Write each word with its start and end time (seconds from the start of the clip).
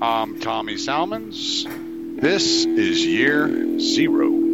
I'm 0.00 0.38
Tommy 0.38 0.76
Salmons. 0.76 1.66
This 2.20 2.64
is 2.64 3.04
year 3.04 3.80
zero. 3.80 4.47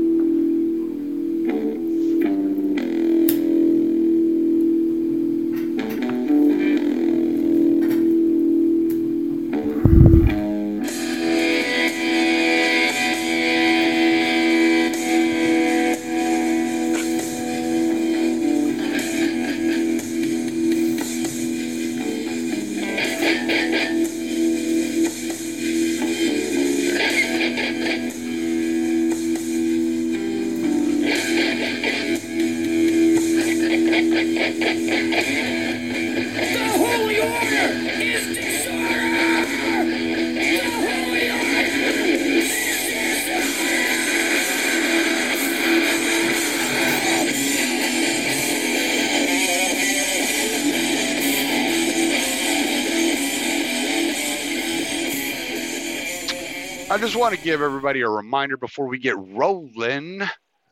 Just 57.05 57.17
want 57.17 57.35
to 57.35 57.41
give 57.41 57.61
everybody 57.61 58.01
a 58.01 58.09
reminder 58.09 58.57
before 58.57 58.87
we 58.87 58.99
get 58.99 59.19
rolling 59.19 60.23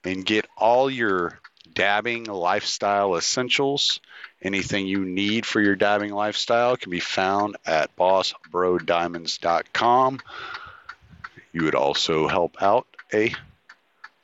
and 0.05 0.25
get 0.25 0.47
all 0.57 0.89
your 0.89 1.39
dabbing 1.75 2.25
lifestyle 2.25 3.17
essentials. 3.17 4.01
Anything 4.41 4.87
you 4.87 5.05
need 5.05 5.45
for 5.45 5.61
your 5.61 5.77
dabbing 5.77 6.15
lifestyle 6.15 6.79
can 6.79 6.91
be 6.91 7.01
found 7.01 7.59
at 7.67 7.95
bossbrodiamonds.com. 7.95 10.21
You 11.53 11.65
would 11.65 11.75
also 11.75 12.27
help 12.27 12.63
out 12.63 12.87
a 13.13 13.35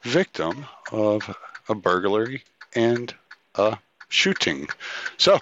victim 0.03 0.65
of 0.91 1.37
a 1.69 1.75
burglary 1.75 2.45
and 2.75 3.15
a 3.57 3.77
shooting. 4.13 4.69
So 5.17 5.39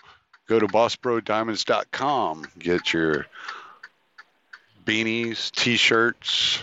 go 0.46 0.58
to 0.58 0.66
bossbrodiamonds.com, 0.66 2.46
get 2.58 2.90
your 2.92 3.26
beanies, 4.84 5.50
t-shirts, 5.50 6.60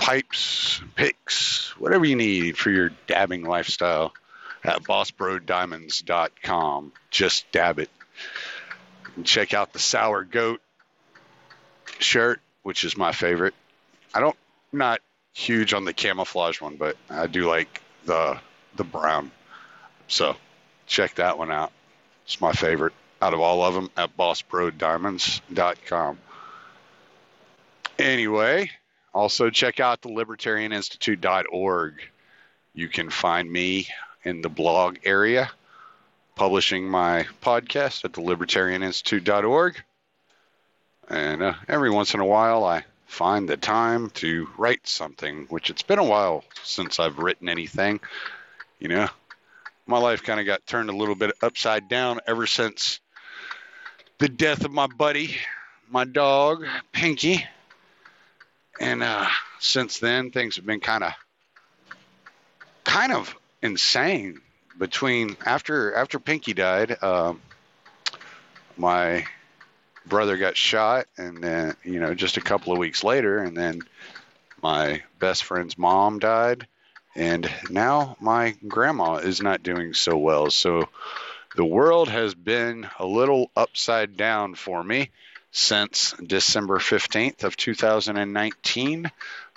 pipes, 0.00 0.80
picks, 0.96 1.78
whatever 1.78 2.04
you 2.04 2.16
need 2.16 2.58
for 2.58 2.70
your 2.70 2.90
dabbing 3.06 3.44
lifestyle 3.44 4.12
at 4.64 4.82
bossbrodiamonds.com. 4.82 6.92
Just 7.10 7.50
dab 7.52 7.78
it. 7.78 7.90
And 9.16 9.24
check 9.26 9.54
out 9.54 9.72
the 9.72 9.78
sour 9.78 10.24
goat 10.24 10.60
shirt, 11.98 12.40
which 12.62 12.84
is 12.84 12.96
my 12.96 13.12
favorite. 13.12 13.54
I 14.14 14.20
don't 14.20 14.36
not 14.72 15.00
huge 15.34 15.74
on 15.74 15.84
the 15.84 15.92
camouflage 15.92 16.60
one, 16.60 16.76
but 16.76 16.96
I 17.10 17.26
do 17.26 17.48
like 17.48 17.82
the 18.04 18.38
the 18.74 18.84
brown. 18.84 19.30
So 20.12 20.36
check 20.86 21.14
that 21.14 21.38
one 21.38 21.50
out. 21.50 21.72
It's 22.26 22.38
my 22.38 22.52
favorite 22.52 22.92
out 23.22 23.32
of 23.32 23.40
all 23.40 23.64
of 23.64 23.72
them 23.72 23.90
at 23.96 24.14
bossbrodiamonds.com. 24.14 26.18
Anyway, 27.98 28.70
also 29.14 29.48
check 29.48 29.80
out 29.80 30.02
the 30.02 30.10
libertarianinstitute.org. 30.10 31.94
You 32.74 32.88
can 32.88 33.08
find 33.08 33.50
me 33.50 33.88
in 34.22 34.42
the 34.42 34.50
blog 34.50 34.98
area 35.04 35.50
publishing 36.34 36.86
my 36.86 37.26
podcast 37.40 38.04
at 38.04 38.12
the 38.12 38.20
libertarianinstitute.org. 38.20 39.82
And 41.08 41.42
uh, 41.42 41.54
every 41.68 41.88
once 41.88 42.12
in 42.12 42.20
a 42.20 42.26
while, 42.26 42.66
I 42.66 42.84
find 43.06 43.48
the 43.48 43.56
time 43.56 44.10
to 44.10 44.50
write 44.58 44.86
something, 44.86 45.46
which 45.48 45.70
it's 45.70 45.82
been 45.82 45.98
a 45.98 46.04
while 46.04 46.44
since 46.64 47.00
I've 47.00 47.16
written 47.16 47.48
anything. 47.48 48.00
You 48.78 48.88
know, 48.88 49.08
my 49.92 49.98
life 49.98 50.22
kind 50.22 50.40
of 50.40 50.46
got 50.46 50.66
turned 50.66 50.88
a 50.88 50.96
little 50.96 51.14
bit 51.14 51.32
upside 51.42 51.86
down 51.86 52.18
ever 52.26 52.46
since 52.46 52.98
the 54.16 54.28
death 54.28 54.64
of 54.64 54.72
my 54.72 54.86
buddy, 54.86 55.36
my 55.90 56.04
dog, 56.06 56.64
Pinky. 56.92 57.44
And 58.80 59.02
uh, 59.02 59.28
since 59.60 59.98
then, 59.98 60.30
things 60.30 60.56
have 60.56 60.64
been 60.64 60.80
kind 60.80 61.04
of, 61.04 61.12
kind 62.84 63.12
of 63.12 63.36
insane. 63.60 64.40
Between 64.78 65.36
after 65.44 65.94
after 65.94 66.18
Pinky 66.18 66.54
died, 66.54 66.96
um, 67.02 67.42
my 68.78 69.26
brother 70.06 70.38
got 70.38 70.56
shot, 70.56 71.04
and 71.18 71.44
then 71.44 71.76
you 71.84 72.00
know 72.00 72.14
just 72.14 72.38
a 72.38 72.40
couple 72.40 72.72
of 72.72 72.78
weeks 72.78 73.04
later, 73.04 73.40
and 73.40 73.54
then 73.54 73.82
my 74.62 75.02
best 75.18 75.44
friend's 75.44 75.76
mom 75.76 76.18
died, 76.18 76.66
and 77.14 77.50
now 77.70 78.16
my 78.20 78.56
grandma 78.66 79.16
is 79.16 79.40
not 79.40 79.62
doing 79.62 79.94
so 79.94 80.16
well. 80.16 80.50
So 80.50 80.88
the 81.56 81.64
world 81.64 82.08
has 82.08 82.34
been 82.34 82.88
a 82.98 83.06
little 83.06 83.50
upside 83.56 84.16
down 84.16 84.54
for 84.54 84.82
me 84.82 85.10
since 85.50 86.12
December 86.12 86.78
15th 86.78 87.44
of 87.44 87.56
2019, 87.56 89.10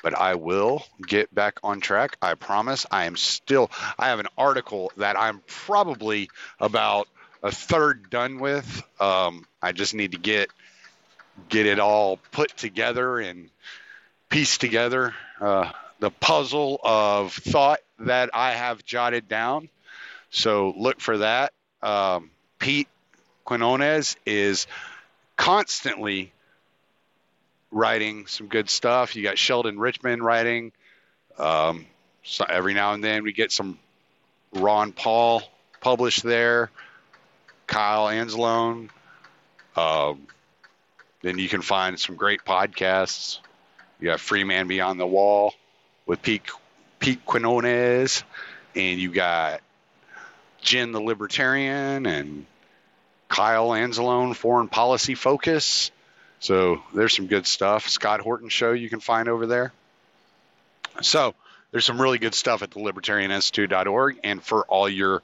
but 0.04 0.14
I 0.14 0.36
will 0.36 0.86
get 1.08 1.34
back 1.34 1.60
on 1.64 1.80
track. 1.80 2.18
I 2.22 2.36
promise. 2.36 2.86
I 2.92 3.06
am 3.06 3.16
still 3.16 3.72
I 3.98 4.10
have 4.10 4.20
an 4.20 4.28
article 4.38 4.92
that 4.98 5.18
I'm 5.18 5.42
probably 5.48 6.30
about 6.60 7.08
a 7.42 7.52
third 7.52 8.10
done 8.10 8.40
with. 8.40 8.84
Um, 9.00 9.46
I 9.62 9.72
just 9.72 9.94
need 9.94 10.12
to 10.12 10.18
get 10.18 10.50
get 11.50 11.66
it 11.66 11.80
all 11.80 12.18
put 12.32 12.56
together 12.58 13.20
and 13.20 13.50
pieced 14.30 14.62
together. 14.62 15.14
Uh, 15.40 15.72
the 16.00 16.12
puzzle 16.12 16.80
of 16.84 17.34
thought 17.34 17.80
that 18.00 18.30
I 18.34 18.52
have 18.52 18.84
jotted 18.86 19.28
down. 19.28 19.70
So 20.30 20.74
look 20.78 21.00
for 21.00 21.20
that. 21.20 21.54
Um, 21.82 22.32
Pete 22.60 22.88
Quinones 23.46 24.18
is 24.26 24.68
constantly 25.36 26.32
writing 27.72 28.28
some 28.28 28.48
good 28.48 28.70
stuff. 28.70 29.16
You 29.16 29.24
got 29.24 29.38
Sheldon 29.38 29.80
Richman 29.80 30.22
writing. 30.22 30.72
Um, 31.38 31.86
so 32.24 32.46
every 32.48 32.74
now 32.74 32.94
and 32.94 33.04
then 33.04 33.24
we 33.24 33.34
get 33.34 33.52
some 33.52 33.78
Ron 34.54 34.92
Paul 34.92 35.44
published 35.82 36.24
there. 36.24 36.72
Kyle 37.68 38.08
Anzalone. 38.08 38.90
Um, 39.76 40.28
then 41.22 41.38
you 41.38 41.50
can 41.50 41.62
find 41.62 42.00
some 42.00 42.16
great 42.16 42.46
podcasts. 42.46 43.40
You 44.00 44.08
got 44.08 44.20
Free 44.20 44.44
Man 44.44 44.68
Beyond 44.68 45.00
the 45.00 45.08
Wall 45.08 45.54
with 46.06 46.22
Pete, 46.22 46.44
Pete 47.00 47.26
Quinones, 47.26 48.24
and 48.76 49.00
you 49.00 49.12
got 49.12 49.62
Jen 50.62 50.92
the 50.92 51.02
Libertarian 51.02 52.06
and 52.06 52.46
Kyle 53.30 53.70
Anzalone, 53.70 54.36
Foreign 54.36 54.68
Policy 54.68 55.16
Focus. 55.16 55.92
So 56.40 56.82
there's 56.94 57.16
some 57.16 57.28
good 57.28 57.48
stuff. 57.48 57.90
Scott 57.90 58.20
Horton 58.22 58.50
Show 58.50 58.74
you 58.74 58.90
can 58.90 59.00
find 59.00 59.28
over 59.28 59.48
there. 59.48 59.74
So 61.02 61.36
there's 61.72 61.86
some 61.86 62.02
really 62.02 62.20
good 62.20 62.34
stuff 62.34 62.62
at 62.62 62.72
the 62.72 62.80
libertarianinstitute.org. 62.80 64.20
And 64.24 64.44
for 64.44 64.66
all 64.66 64.88
your 64.88 65.22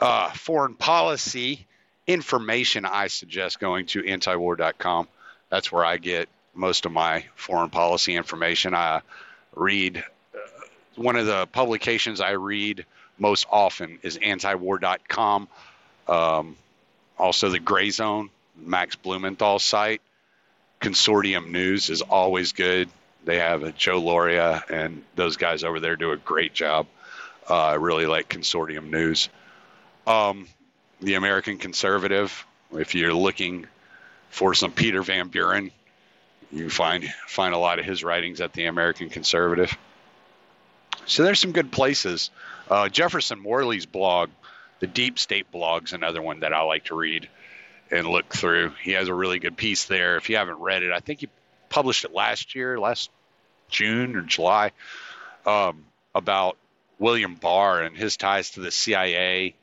uh, 0.00 0.30
foreign 0.30 0.74
policy 0.74 1.66
information, 2.06 2.84
I 2.84 3.08
suggest 3.08 3.60
going 3.60 3.86
to 3.86 4.02
antiwar.com. 4.02 5.08
That's 5.50 5.70
where 5.70 5.84
I 5.84 5.96
get 5.98 6.28
most 6.54 6.86
of 6.86 6.92
my 6.92 7.26
foreign 7.34 7.70
policy 7.70 8.16
information. 8.16 8.74
I 8.74 9.02
read 9.56 10.04
one 10.96 11.16
of 11.16 11.26
the 11.26 11.46
publications 11.46 12.20
I 12.20 12.32
read 12.32 12.86
most 13.18 13.46
often 13.50 13.98
is 14.02 14.18
antiwar.com. 14.18 15.48
Um, 16.08 16.56
also, 17.18 17.48
the 17.48 17.58
Gray 17.58 17.90
Zone, 17.90 18.30
Max 18.56 18.96
Blumenthal 18.96 19.58
site. 19.58 20.00
Consortium 20.80 21.50
News 21.50 21.88
is 21.88 22.02
always 22.02 22.52
good. 22.52 22.88
They 23.24 23.38
have 23.38 23.76
Joe 23.76 24.00
Lauria, 24.00 24.62
and 24.70 25.02
those 25.14 25.36
guys 25.36 25.64
over 25.64 25.80
there 25.80 25.96
do 25.96 26.12
a 26.12 26.16
great 26.16 26.52
job. 26.52 26.86
Uh, 27.48 27.54
I 27.54 27.74
really 27.74 28.06
like 28.06 28.28
Consortium 28.28 28.90
News. 28.90 29.28
Um, 30.06 30.46
the 31.00 31.14
American 31.14 31.58
Conservative, 31.58 32.46
if 32.72 32.94
you're 32.94 33.14
looking 33.14 33.66
for 34.30 34.54
some 34.54 34.70
Peter 34.70 35.02
Van 35.02 35.28
Buren, 35.28 35.72
you 36.52 36.70
find 36.70 37.04
find 37.26 37.54
a 37.54 37.58
lot 37.58 37.78
of 37.78 37.84
his 37.84 38.04
writings 38.04 38.40
at 38.40 38.52
the 38.52 38.66
American 38.66 39.10
Conservative. 39.10 39.76
So 41.06 41.22
there's 41.22 41.40
some 41.40 41.52
good 41.52 41.70
places. 41.70 42.30
Uh, 42.68 42.88
Jefferson 42.88 43.40
Morley's 43.40 43.86
blog, 43.86 44.30
the 44.80 44.86
Deep 44.86 45.18
State 45.18 45.50
blog's 45.52 45.92
another 45.92 46.20
one 46.20 46.40
that 46.40 46.52
I 46.52 46.62
like 46.62 46.84
to 46.86 46.96
read 46.96 47.28
and 47.90 48.06
look 48.06 48.34
through. 48.34 48.72
He 48.82 48.92
has 48.92 49.08
a 49.08 49.14
really 49.14 49.38
good 49.38 49.56
piece 49.56 49.84
there. 49.84 50.16
If 50.16 50.28
you 50.30 50.36
haven't 50.36 50.58
read 50.58 50.82
it, 50.82 50.92
I 50.92 51.00
think 51.00 51.20
he 51.20 51.28
published 51.68 52.04
it 52.04 52.12
last 52.12 52.54
year, 52.54 52.78
last 52.78 53.10
June 53.68 54.16
or 54.16 54.22
July, 54.22 54.72
um, 55.44 55.84
about 56.14 56.56
William 56.98 57.34
Barr 57.34 57.82
and 57.82 57.96
his 57.96 58.16
ties 58.16 58.50
to 58.50 58.60
the 58.60 58.70
CIA, 58.70 59.54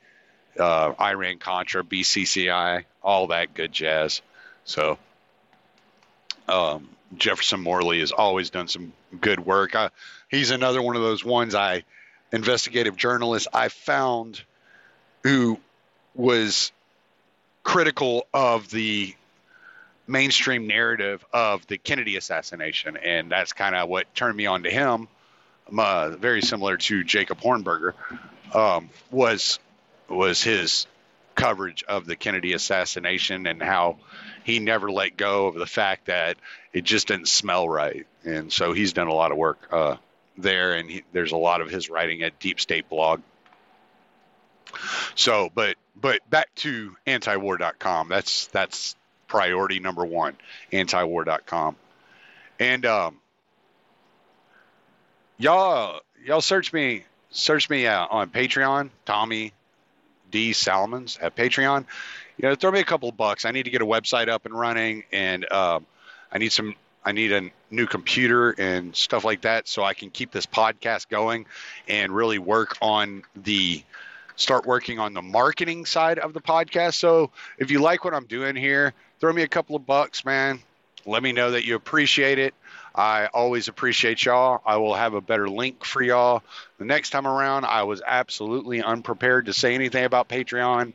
uh, 0.58 0.92
Iran 0.98 1.38
Contra, 1.38 1.82
BCCI, 1.82 2.84
all 3.02 3.28
that 3.28 3.54
good 3.54 3.72
jazz. 3.72 4.22
So 4.64 4.98
um, 6.48 6.88
Jefferson 7.16 7.60
Morley 7.60 8.00
has 8.00 8.12
always 8.12 8.50
done 8.50 8.68
some 8.68 8.92
good 9.20 9.40
work. 9.40 9.74
I, 9.74 9.90
he's 10.28 10.50
another 10.50 10.82
one 10.82 10.96
of 10.96 11.02
those 11.02 11.24
ones 11.24 11.54
I 11.54 11.84
investigative 12.32 12.96
journalist 12.96 13.48
I 13.52 13.68
found 13.68 14.42
who 15.22 15.58
was 16.14 16.72
critical 17.62 18.26
of 18.34 18.70
the 18.70 19.14
mainstream 20.06 20.66
narrative 20.66 21.24
of 21.32 21.66
the 21.66 21.78
Kennedy 21.78 22.16
assassination, 22.16 22.96
and 22.96 23.30
that's 23.30 23.52
kind 23.52 23.74
of 23.74 23.88
what 23.88 24.12
turned 24.14 24.36
me 24.36 24.46
on 24.46 24.64
to 24.64 24.70
him. 24.70 25.08
Uh, 25.76 26.10
very 26.10 26.42
similar 26.42 26.76
to 26.76 27.04
Jacob 27.04 27.40
Hornberger, 27.40 27.94
um, 28.54 28.90
was 29.10 29.58
was 30.08 30.42
his 30.42 30.86
coverage 31.34 31.82
of 31.84 32.06
the 32.06 32.16
Kennedy 32.16 32.52
assassination 32.52 33.46
and 33.46 33.62
how 33.62 33.96
he 34.44 34.58
never 34.58 34.90
let 34.90 35.16
go 35.16 35.46
of 35.46 35.54
the 35.54 35.66
fact 35.66 36.06
that 36.06 36.36
it 36.72 36.84
just 36.84 37.08
didn't 37.08 37.28
smell 37.28 37.68
right, 37.68 38.06
and 38.24 38.52
so 38.52 38.72
he's 38.72 38.92
done 38.92 39.08
a 39.08 39.14
lot 39.14 39.32
of 39.32 39.38
work 39.38 39.58
uh, 39.70 39.96
there, 40.36 40.74
and 40.74 40.90
he, 40.90 41.04
there's 41.12 41.32
a 41.32 41.36
lot 41.36 41.60
of 41.60 41.70
his 41.70 41.88
writing 41.88 42.22
at 42.22 42.38
Deep 42.38 42.60
State 42.60 42.88
blog. 42.88 43.20
So, 45.14 45.50
but 45.54 45.76
but 45.94 46.28
back 46.28 46.54
to 46.56 46.96
antiwar.com. 47.06 48.08
That's 48.08 48.46
that's 48.48 48.96
priority 49.28 49.80
number 49.80 50.04
one, 50.04 50.36
antiwar.com. 50.72 51.76
And 52.58 52.86
um, 52.86 53.20
y'all 55.38 56.00
y'all 56.24 56.40
search 56.40 56.72
me 56.72 57.04
search 57.30 57.68
me 57.68 57.86
uh, 57.86 58.06
on 58.10 58.30
Patreon, 58.30 58.90
Tommy 59.04 59.52
D 60.34 60.52
Salmons 60.52 61.16
at 61.22 61.36
Patreon. 61.36 61.86
You 62.36 62.48
know, 62.48 62.56
throw 62.56 62.72
me 62.72 62.80
a 62.80 62.84
couple 62.84 63.12
bucks. 63.12 63.44
I 63.44 63.52
need 63.52 63.62
to 63.62 63.70
get 63.70 63.82
a 63.82 63.86
website 63.86 64.28
up 64.28 64.46
and 64.46 64.58
running, 64.58 65.04
and 65.12 65.50
um, 65.52 65.86
I 66.32 66.38
need 66.38 66.50
some. 66.50 66.74
I 67.04 67.12
need 67.12 67.30
a 67.30 67.50
new 67.70 67.86
computer 67.86 68.50
and 68.50 68.96
stuff 68.96 69.24
like 69.24 69.42
that, 69.42 69.68
so 69.68 69.84
I 69.84 69.94
can 69.94 70.10
keep 70.10 70.32
this 70.32 70.44
podcast 70.44 71.08
going 71.08 71.46
and 71.86 72.12
really 72.12 72.40
work 72.40 72.76
on 72.82 73.22
the 73.36 73.84
start 74.34 74.66
working 74.66 74.98
on 74.98 75.14
the 75.14 75.22
marketing 75.22 75.86
side 75.86 76.18
of 76.18 76.32
the 76.32 76.40
podcast. 76.40 76.94
So 76.94 77.30
if 77.56 77.70
you 77.70 77.80
like 77.80 78.04
what 78.04 78.12
I'm 78.12 78.26
doing 78.26 78.56
here, 78.56 78.92
throw 79.20 79.32
me 79.32 79.42
a 79.42 79.48
couple 79.48 79.76
of 79.76 79.86
bucks, 79.86 80.24
man. 80.24 80.58
Let 81.06 81.22
me 81.22 81.32
know 81.32 81.52
that 81.52 81.64
you 81.64 81.76
appreciate 81.76 82.38
it. 82.38 82.54
I 82.94 83.26
always 83.26 83.68
appreciate 83.68 84.24
y'all. 84.24 84.62
I 84.64 84.76
will 84.76 84.94
have 84.94 85.14
a 85.14 85.20
better 85.20 85.48
link 85.48 85.84
for 85.84 86.00
y'all 86.02 86.42
the 86.78 86.84
next 86.84 87.10
time 87.10 87.26
around. 87.26 87.64
I 87.64 87.82
was 87.82 88.00
absolutely 88.06 88.82
unprepared 88.82 89.46
to 89.46 89.52
say 89.52 89.74
anything 89.74 90.04
about 90.04 90.28
Patreon, 90.28 90.92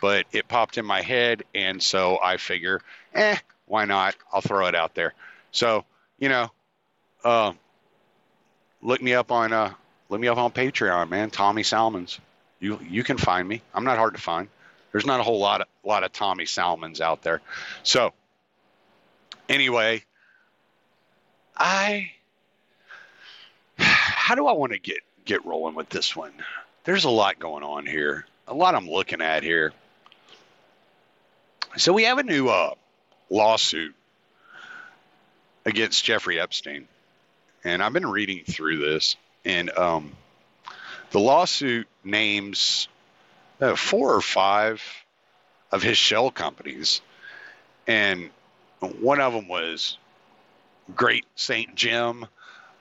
but 0.00 0.26
it 0.32 0.46
popped 0.46 0.78
in 0.78 0.86
my 0.86 1.02
head, 1.02 1.42
and 1.54 1.82
so 1.82 2.18
I 2.22 2.36
figure, 2.36 2.80
eh, 3.14 3.36
why 3.66 3.84
not? 3.84 4.14
I'll 4.32 4.40
throw 4.40 4.66
it 4.66 4.74
out 4.74 4.94
there. 4.94 5.12
So 5.50 5.84
you 6.18 6.28
know, 6.28 6.50
uh, 7.24 7.52
look 8.82 9.02
me 9.02 9.14
up 9.14 9.32
on 9.32 9.52
uh, 9.52 9.72
look 10.08 10.20
me 10.20 10.28
up 10.28 10.38
on 10.38 10.52
Patreon, 10.52 11.08
man. 11.08 11.30
Tommy 11.30 11.64
Salmons. 11.64 12.20
You 12.60 12.78
you 12.88 13.02
can 13.02 13.16
find 13.16 13.48
me. 13.48 13.62
I'm 13.74 13.84
not 13.84 13.98
hard 13.98 14.14
to 14.14 14.20
find. 14.20 14.48
There's 14.92 15.06
not 15.06 15.18
a 15.18 15.22
whole 15.22 15.40
lot 15.40 15.62
of 15.62 15.66
lot 15.82 16.04
of 16.04 16.12
Tommy 16.12 16.46
Salmons 16.46 17.00
out 17.00 17.22
there. 17.22 17.40
So 17.82 18.12
anyway, 19.50 20.04
I 21.56 22.12
how 23.76 24.34
do 24.34 24.46
I 24.46 24.52
want 24.52 24.72
to 24.72 24.78
get 24.78 25.00
get 25.24 25.44
rolling 25.44 25.74
with 25.74 25.90
this 25.90 26.16
one? 26.16 26.32
There's 26.84 27.04
a 27.04 27.10
lot 27.10 27.38
going 27.38 27.64
on 27.64 27.84
here. 27.84 28.24
A 28.48 28.54
lot 28.54 28.74
I'm 28.74 28.88
looking 28.88 29.20
at 29.20 29.42
here. 29.42 29.72
So 31.76 31.92
we 31.92 32.04
have 32.04 32.18
a 32.18 32.22
new 32.22 32.48
uh, 32.48 32.74
lawsuit 33.28 33.94
against 35.64 36.04
Jeffrey 36.04 36.40
Epstein, 36.40 36.88
and 37.62 37.82
I've 37.82 37.92
been 37.92 38.06
reading 38.06 38.44
through 38.44 38.78
this, 38.78 39.16
and 39.44 39.70
um, 39.76 40.12
the 41.10 41.20
lawsuit 41.20 41.86
names 42.02 42.88
uh, 43.60 43.76
four 43.76 44.14
or 44.14 44.20
five 44.20 44.82
of 45.70 45.82
his 45.82 45.96
shell 45.96 46.30
companies, 46.30 47.02
and 47.86 48.30
one 48.80 49.20
of 49.20 49.32
them 49.32 49.48
was 49.48 49.98
Great 50.94 51.26
St. 51.36 51.74
Jim. 51.74 52.26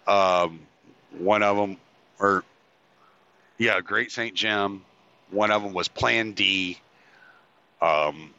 Um, 0.07 0.61
one 1.17 1.43
of 1.43 1.57
them, 1.57 1.77
or 2.19 2.43
yeah, 3.57 3.81
Great 3.81 4.11
St. 4.11 4.35
Jim. 4.35 4.83
One 5.31 5.51
of 5.51 5.61
them 5.61 5.73
was 5.73 5.87
Plan 5.87 6.31
D. 6.31 6.79
Um, 7.81 8.33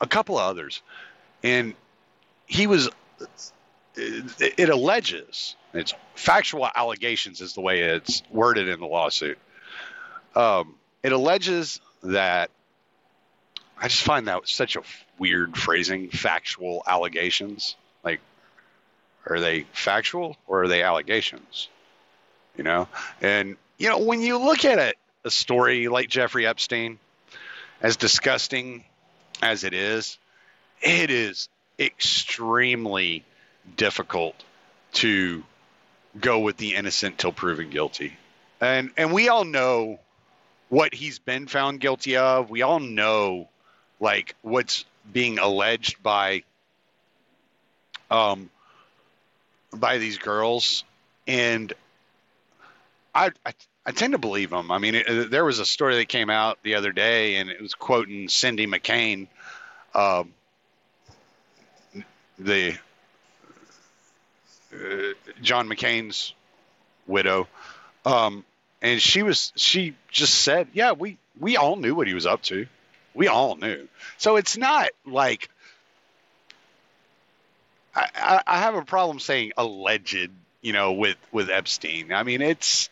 a 0.00 0.06
couple 0.06 0.38
of 0.38 0.48
others, 0.48 0.82
and 1.42 1.74
he 2.46 2.66
was. 2.66 2.88
It, 3.98 4.54
it 4.58 4.68
alleges 4.68 5.56
it's 5.76 5.94
factual 6.14 6.68
allegations 6.74 7.40
is 7.42 7.52
the 7.52 7.60
way 7.60 7.80
it's 7.80 8.22
worded 8.30 8.68
in 8.68 8.80
the 8.80 8.86
lawsuit. 8.86 9.38
Um, 10.34 10.74
it 11.02 11.12
alleges 11.12 11.80
that 12.02 12.50
I 13.78 13.88
just 13.88 14.02
find 14.02 14.28
that 14.28 14.48
such 14.48 14.76
a 14.76 14.82
weird 15.18 15.56
phrasing. 15.56 16.08
Factual 16.08 16.82
allegations, 16.86 17.76
like, 18.02 18.20
are 19.26 19.40
they 19.40 19.66
factual 19.72 20.36
or 20.46 20.62
are 20.62 20.68
they 20.68 20.82
allegations? 20.82 21.68
You 22.56 22.64
know, 22.64 22.88
and 23.20 23.56
you 23.78 23.90
know 23.90 23.98
when 23.98 24.22
you 24.22 24.38
look 24.38 24.64
at 24.64 24.78
it, 24.78 24.96
a 25.24 25.30
story 25.30 25.88
like 25.88 26.08
Jeffrey 26.08 26.46
Epstein, 26.46 26.98
as 27.82 27.96
disgusting 27.96 28.84
as 29.42 29.64
it 29.64 29.74
is, 29.74 30.16
it 30.80 31.10
is 31.10 31.48
extremely 31.78 33.24
difficult 33.76 34.42
to 34.94 35.44
go 36.18 36.38
with 36.38 36.56
the 36.56 36.74
innocent 36.74 37.18
till 37.18 37.32
proven 37.32 37.68
guilty. 37.68 38.16
And 38.60 38.90
and 38.96 39.12
we 39.12 39.28
all 39.28 39.44
know 39.44 40.00
what 40.70 40.94
he's 40.94 41.18
been 41.18 41.46
found 41.46 41.80
guilty 41.80 42.16
of. 42.16 42.48
We 42.48 42.62
all 42.62 42.80
know 42.80 43.48
like 44.00 44.34
what's 44.42 44.84
being 45.12 45.38
alleged 45.38 46.02
by 46.02 46.42
um 48.10 48.50
by 49.72 49.98
these 49.98 50.18
girls 50.18 50.84
and 51.26 51.72
I, 53.16 53.30
I, 53.46 53.54
I 53.86 53.92
tend 53.92 54.12
to 54.12 54.18
believe 54.18 54.50
them. 54.50 54.70
I 54.70 54.78
mean, 54.78 54.94
it, 54.94 55.30
there 55.30 55.44
was 55.44 55.58
a 55.58 55.64
story 55.64 55.96
that 55.96 56.08
came 56.08 56.28
out 56.28 56.58
the 56.62 56.74
other 56.74 56.92
day, 56.92 57.36
and 57.36 57.48
it 57.48 57.60
was 57.60 57.74
quoting 57.74 58.28
Cindy 58.28 58.66
McCain, 58.66 59.28
uh, 59.94 60.24
the 62.38 62.76
uh, 64.74 65.12
John 65.40 65.68
McCain's 65.68 66.34
widow, 67.06 67.48
um, 68.04 68.44
and 68.82 69.00
she 69.00 69.22
was 69.22 69.52
she 69.56 69.96
just 70.10 70.34
said, 70.34 70.68
"Yeah, 70.74 70.92
we 70.92 71.16
we 71.40 71.56
all 71.56 71.76
knew 71.76 71.94
what 71.94 72.06
he 72.06 72.12
was 72.14 72.26
up 72.26 72.42
to. 72.42 72.66
We 73.16 73.28
all 73.28 73.56
knew." 73.56 73.88
So 74.18 74.36
it's 74.36 74.56
not 74.56 74.90
like 75.04 75.50
I, 77.94 78.42
I 78.46 78.58
have 78.60 78.74
a 78.74 78.84
problem 78.84 79.18
saying 79.18 79.52
alleged, 79.56 80.30
you 80.60 80.72
know, 80.72 80.92
with 80.92 81.16
with 81.32 81.50
Epstein. 81.50 82.12
I 82.12 82.22
mean, 82.22 82.42
it's 82.42 82.88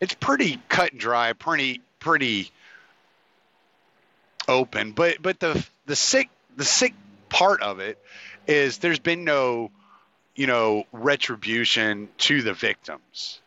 it's 0.00 0.14
pretty 0.14 0.60
cut 0.68 0.92
and 0.92 1.00
dry, 1.00 1.32
pretty 1.32 1.80
pretty 2.00 2.50
open. 4.48 4.92
But 4.92 5.22
but 5.22 5.38
the 5.38 5.64
the 5.86 5.96
sick 5.96 6.28
the 6.56 6.64
sick 6.64 6.94
part 7.28 7.62
of 7.62 7.80
it 7.80 7.98
is 8.46 8.78
there's 8.78 8.98
been 8.98 9.24
no 9.24 9.70
you 10.36 10.46
know, 10.46 10.84
retribution 10.92 12.08
to 12.18 12.42
the 12.42 12.52
victims. 12.52 13.40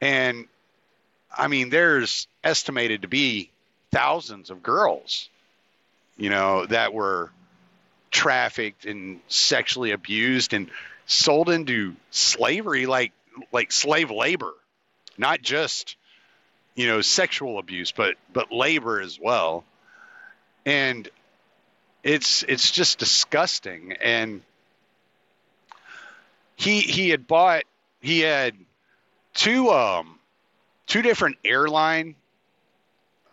And 0.00 0.46
I 1.36 1.48
mean, 1.48 1.70
there's 1.70 2.28
estimated 2.42 3.02
to 3.02 3.08
be 3.08 3.50
thousands 3.90 4.50
of 4.50 4.62
girls, 4.62 5.28
you 6.20 6.28
know, 6.30 6.66
that 6.66 6.92
were 6.92 7.30
trafficked 8.10 8.84
and 8.84 9.20
sexually 9.28 9.92
abused 9.92 10.52
and 10.52 10.70
sold 11.06 11.48
into 11.48 11.96
slavery 12.10 12.86
like 12.86 13.12
like 13.52 13.72
slave 13.72 14.10
labor, 14.10 14.52
not 15.16 15.40
just 15.40 15.96
you 16.74 16.86
know 16.86 17.00
sexual 17.00 17.58
abuse, 17.58 17.90
but 17.90 18.16
but 18.32 18.52
labor 18.52 19.00
as 19.00 19.18
well. 19.18 19.64
And 20.66 21.08
it's 22.04 22.42
it's 22.42 22.70
just 22.70 22.98
disgusting 22.98 23.94
and 24.02 24.42
he 26.56 26.80
he 26.80 27.08
had 27.08 27.26
bought 27.26 27.64
he 28.02 28.20
had 28.20 28.54
two 29.32 29.70
um 29.70 30.18
two 30.86 31.00
different 31.00 31.38
airline 31.44 32.14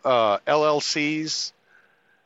uh, 0.06 0.38
LLCs 0.48 1.52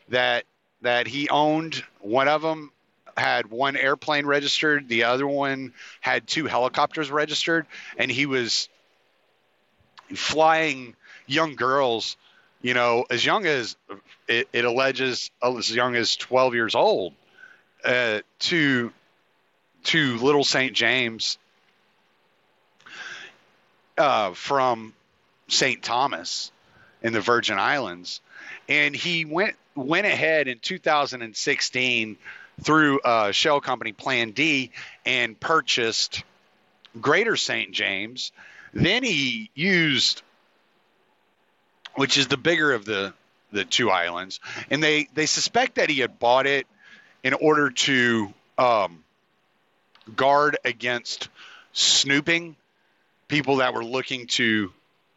that 0.10 0.46
that 0.82 1.08
he 1.08 1.30
owned. 1.30 1.84
One 2.00 2.28
of 2.28 2.42
them 2.42 2.72
had 3.18 3.48
one 3.52 3.76
airplane 3.76 4.26
registered, 4.26 4.88
the 4.88 5.04
other 5.04 5.28
one 5.28 5.74
had 6.00 6.28
two 6.28 6.46
helicopters 6.46 7.12
registered, 7.12 7.68
and 7.98 8.10
he 8.10 8.26
was 8.26 8.70
flying 10.14 10.96
young 11.28 11.56
girls, 11.56 12.18
you 12.62 12.74
know, 12.74 13.06
as 13.10 13.26
young 13.26 13.46
as 13.46 13.76
it, 14.28 14.48
it 14.54 14.66
alleges 14.66 15.30
as 15.44 15.74
young 15.74 15.96
as 15.96 16.16
12 16.16 16.54
years 16.56 16.76
old, 16.76 17.14
uh, 17.84 18.20
to 18.40 18.92
to 19.84 20.18
Little 20.18 20.44
St. 20.44 20.74
James 20.74 21.40
uh, 23.98 24.34
from 24.34 24.94
St. 25.48 25.82
Thomas 25.82 26.52
in 27.02 27.14
the 27.14 27.22
Virgin 27.22 27.58
Islands, 27.58 28.22
and 28.72 28.96
he 28.96 29.26
went 29.26 29.58
went 29.76 30.08
ahead 30.08 30.48
in 30.48 30.58
2016 30.60 32.18
through 32.62 33.00
a 33.04 33.34
shell 33.34 33.60
company 33.60 33.92
Plan 33.92 34.32
D 34.32 34.72
and 35.06 35.38
purchased 35.38 36.24
Greater 37.00 37.36
St. 37.36 37.74
James. 37.74 38.32
Then 38.74 39.04
he 39.04 39.52
used, 39.54 40.22
which 41.96 42.18
is 42.18 42.28
the 42.28 42.38
bigger 42.38 42.72
of 42.72 42.86
the 42.86 43.14
the 43.52 43.66
two 43.66 43.92
islands, 43.92 44.40
and 44.70 44.82
they 44.82 45.10
they 45.14 45.26
suspect 45.26 45.76
that 45.76 45.90
he 45.90 46.00
had 46.00 46.18
bought 46.18 46.48
it 46.48 46.66
in 47.24 47.34
order 47.34 47.72
to 47.72 48.34
um, 48.58 49.04
guard 50.16 50.58
against 50.64 51.28
snooping, 51.74 52.56
people 53.28 53.58
that 53.58 53.74
were 53.74 53.84
looking 53.84 54.28
to 54.28 54.72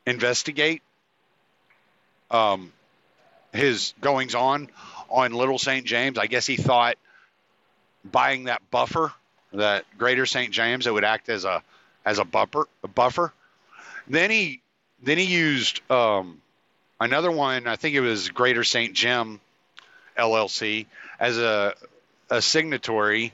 investigate 0.06 0.82
um, 2.32 2.72
his 3.54 3.94
goings 4.00 4.34
on 4.34 4.68
on 5.08 5.32
Little 5.32 5.58
St. 5.58 5.86
James. 5.86 6.18
I 6.18 6.26
guess 6.26 6.46
he 6.46 6.56
thought 6.56 6.96
buying 8.04 8.44
that 8.44 8.60
buffer, 8.70 9.12
that 9.52 9.84
Greater 9.96 10.26
St. 10.26 10.52
James, 10.52 10.86
it 10.86 10.92
would 10.92 11.04
act 11.04 11.28
as 11.28 11.44
a 11.44 11.62
as 12.04 12.18
a 12.18 12.24
buffer. 12.24 12.66
A 12.82 12.88
buffer. 12.88 13.32
Then 14.08 14.30
he 14.30 14.60
then 15.02 15.18
he 15.18 15.24
used 15.24 15.80
um, 15.90 16.42
another 17.00 17.30
one. 17.30 17.66
I 17.66 17.76
think 17.76 17.94
it 17.94 18.00
was 18.00 18.28
Greater 18.30 18.64
St. 18.64 18.92
Jim 18.92 19.40
LLC 20.18 20.86
as 21.18 21.38
a 21.38 21.74
a 22.30 22.42
signatory 22.42 23.32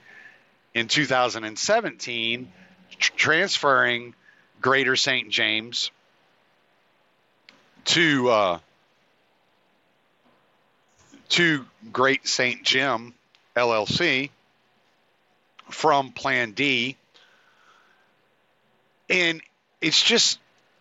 in 0.75 0.89
2017, 0.89 2.53
tr- 2.99 3.13
transferring 3.17 4.15
Greater 4.61 4.97
St. 4.97 5.31
James 5.31 5.91
to 7.87 8.29
uh, 8.29 8.59
to 11.31 11.65
Great 11.93 12.27
St. 12.27 12.63
Jim 12.63 13.15
LLC 13.57 14.31
from 15.71 16.13
Plan 16.13 16.53
D. 16.53 16.97
And 19.09 19.41
it's 19.81 20.03
just, 20.03 20.39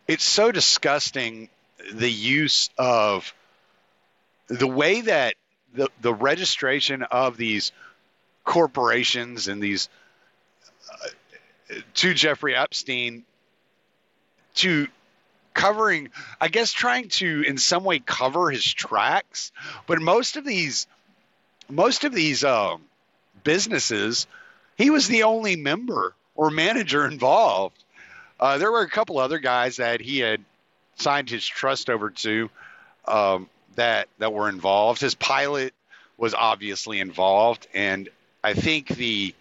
it's 0.07 0.23
so 0.23 0.51
disgusting 0.51 1.49
the 1.93 2.11
use 2.11 2.69
of 2.77 3.33
the 4.47 4.67
way 4.67 5.01
that 5.01 5.35
the, 5.73 5.89
the 6.01 6.13
registration 6.13 7.03
of 7.03 7.37
these 7.37 7.71
corporations 8.43 9.47
and 9.47 9.61
these 9.61 9.89
uh, 10.91 11.75
to 11.93 12.13
Jeffrey 12.13 12.55
Epstein 12.55 13.23
to 14.55 14.87
covering 15.53 16.09
I 16.39 16.47
guess 16.47 16.71
trying 16.71 17.09
to 17.09 17.41
in 17.41 17.57
some 17.57 17.83
way 17.83 17.99
cover 17.99 18.49
his 18.49 18.65
tracks. 18.65 19.51
But 19.87 20.01
most 20.01 20.37
of 20.37 20.45
these 20.45 20.87
most 21.69 22.03
of 22.03 22.13
these 22.13 22.43
um, 22.43 22.81
businesses 23.43 24.27
he 24.77 24.89
was 24.89 25.07
the 25.07 25.23
only 25.23 25.55
member 25.55 26.15
or 26.35 26.49
manager 26.49 27.05
involved. 27.11 27.83
Uh, 28.39 28.57
there 28.57 28.71
were 28.71 28.81
a 28.81 28.89
couple 28.89 29.19
other 29.19 29.39
guys 29.39 29.77
that 29.77 29.99
he 29.99 30.19
had 30.19 30.41
signed 30.95 31.29
his 31.29 31.45
trust 31.45 31.89
over 31.89 32.09
to 32.09 32.49
um, 33.05 33.49
that 33.75 34.07
that 34.19 34.33
were 34.33 34.49
involved. 34.49 35.01
His 35.01 35.15
pilot 35.15 35.73
was 36.17 36.33
obviously 36.33 36.99
involved. 36.99 37.67
And 37.73 38.09
I 38.43 38.53
think 38.53 38.87
the 38.87 39.33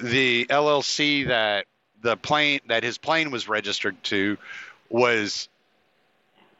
the 0.00 0.46
LLC 0.46 1.28
that 1.28 1.66
the 2.00 2.16
plane 2.16 2.60
that 2.66 2.82
his 2.82 2.98
plane 2.98 3.30
was 3.30 3.48
registered 3.48 4.02
to 4.04 4.38
was 4.88 5.48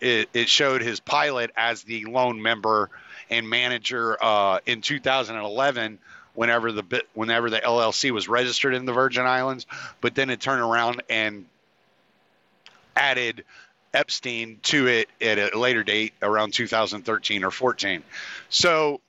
it, 0.00 0.28
it 0.32 0.48
showed 0.48 0.82
his 0.82 1.00
pilot 1.00 1.50
as 1.56 1.82
the 1.82 2.04
lone 2.04 2.40
member 2.40 2.90
and 3.30 3.48
manager 3.48 4.16
uh, 4.22 4.60
in 4.66 4.80
2011 4.80 5.98
whenever 6.34 6.70
the 6.70 7.04
whenever 7.14 7.50
the 7.50 7.58
LLC 7.58 8.12
was 8.12 8.28
registered 8.28 8.74
in 8.74 8.84
the 8.84 8.92
Virgin 8.92 9.26
Islands, 9.26 9.66
but 10.00 10.14
then 10.14 10.30
it 10.30 10.40
turned 10.40 10.62
around 10.62 11.02
and 11.10 11.46
added 12.96 13.44
Epstein 13.92 14.60
to 14.62 14.86
it 14.86 15.08
at 15.20 15.38
a 15.54 15.58
later 15.58 15.82
date 15.82 16.12
around 16.22 16.52
2013 16.52 17.42
or 17.42 17.50
14. 17.50 18.02
So 18.50 19.00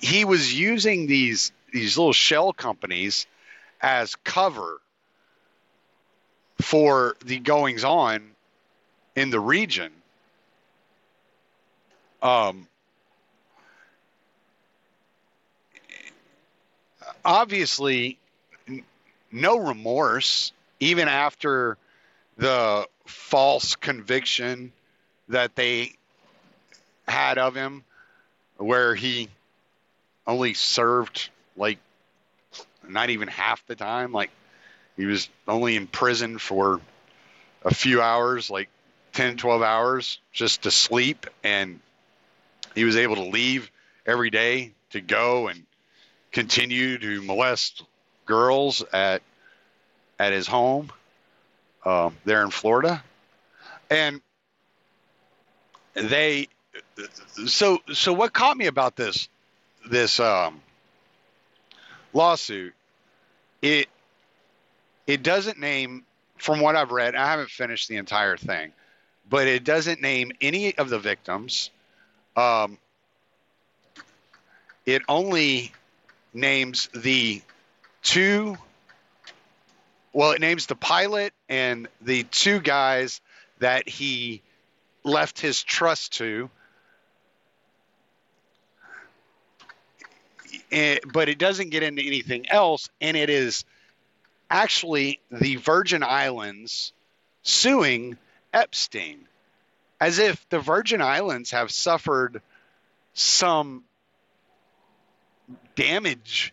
he 0.00 0.24
was 0.24 0.58
using 0.58 1.06
these 1.06 1.52
these 1.72 1.98
little 1.98 2.14
shell 2.14 2.52
companies 2.52 3.26
as 3.80 4.14
cover 4.16 4.80
for 6.60 7.16
the 7.24 7.38
goings 7.38 7.84
on 7.84 8.22
in 9.14 9.30
the 9.30 9.40
region. 9.40 9.92
Um, 12.22 12.66
obviously, 17.24 18.18
no 19.30 19.58
remorse, 19.58 20.52
even 20.80 21.08
after 21.08 21.76
the 22.36 22.88
false 23.06 23.76
conviction 23.76 24.72
that 25.28 25.54
they 25.56 25.92
had 27.06 27.38
of 27.38 27.54
him, 27.54 27.84
where 28.56 28.94
he 28.94 29.28
only 30.26 30.54
served 30.54 31.30
like 31.56 31.78
not 32.86 33.10
even 33.10 33.28
half 33.28 33.64
the 33.66 33.76
time. 33.76 34.12
Like 34.12 34.30
he 34.98 35.06
was 35.06 35.30
only 35.46 35.76
in 35.76 35.86
prison 35.86 36.38
for 36.38 36.80
a 37.64 37.72
few 37.72 38.02
hours, 38.02 38.50
like 38.50 38.68
10, 39.12 39.36
12 39.36 39.62
hours 39.62 40.18
just 40.32 40.62
to 40.62 40.70
sleep. 40.72 41.26
And 41.44 41.78
he 42.74 42.84
was 42.84 42.96
able 42.96 43.14
to 43.14 43.22
leave 43.22 43.70
every 44.04 44.30
day 44.30 44.72
to 44.90 45.00
go 45.00 45.46
and 45.46 45.64
continue 46.32 46.98
to 46.98 47.22
molest 47.22 47.84
girls 48.26 48.82
at 48.92 49.22
at 50.18 50.32
his 50.32 50.48
home 50.48 50.90
um, 51.86 52.16
there 52.24 52.42
in 52.42 52.50
Florida. 52.50 53.02
And 53.88 54.20
they 55.94 56.48
so 57.46 57.78
so 57.92 58.12
what 58.12 58.32
caught 58.32 58.56
me 58.56 58.66
about 58.66 58.96
this 58.96 59.28
this 59.88 60.18
um, 60.18 60.60
lawsuit, 62.12 62.74
it 63.62 63.88
it 65.08 65.22
doesn't 65.22 65.58
name, 65.58 66.04
from 66.36 66.60
what 66.60 66.76
I've 66.76 66.92
read, 66.92 67.16
I 67.16 67.26
haven't 67.26 67.50
finished 67.50 67.88
the 67.88 67.96
entire 67.96 68.36
thing, 68.36 68.72
but 69.28 69.48
it 69.48 69.64
doesn't 69.64 70.00
name 70.00 70.30
any 70.40 70.76
of 70.76 70.90
the 70.90 70.98
victims. 70.98 71.70
Um, 72.36 72.78
it 74.86 75.02
only 75.08 75.72
names 76.32 76.88
the 76.94 77.42
two. 78.02 78.56
Well, 80.12 80.32
it 80.32 80.40
names 80.40 80.66
the 80.66 80.76
pilot 80.76 81.32
and 81.48 81.88
the 82.00 82.22
two 82.24 82.60
guys 82.60 83.20
that 83.58 83.88
he 83.88 84.42
left 85.04 85.40
his 85.40 85.62
trust 85.62 86.18
to 86.18 86.50
and, 90.70 91.00
but 91.12 91.28
it 91.28 91.38
doesn't 91.38 91.70
get 91.70 91.82
into 91.82 92.02
anything 92.02 92.48
else. 92.48 92.90
And 93.00 93.16
it 93.16 93.30
is 93.30 93.64
actually 94.50 95.20
the 95.30 95.56
Virgin 95.56 96.02
Islands 96.02 96.92
suing 97.42 98.16
Epstein, 98.52 99.26
as 100.00 100.18
if 100.18 100.48
the 100.48 100.60
Virgin 100.60 101.02
Islands 101.02 101.50
have 101.50 101.70
suffered 101.70 102.42
some 103.14 103.84
damage 105.74 106.52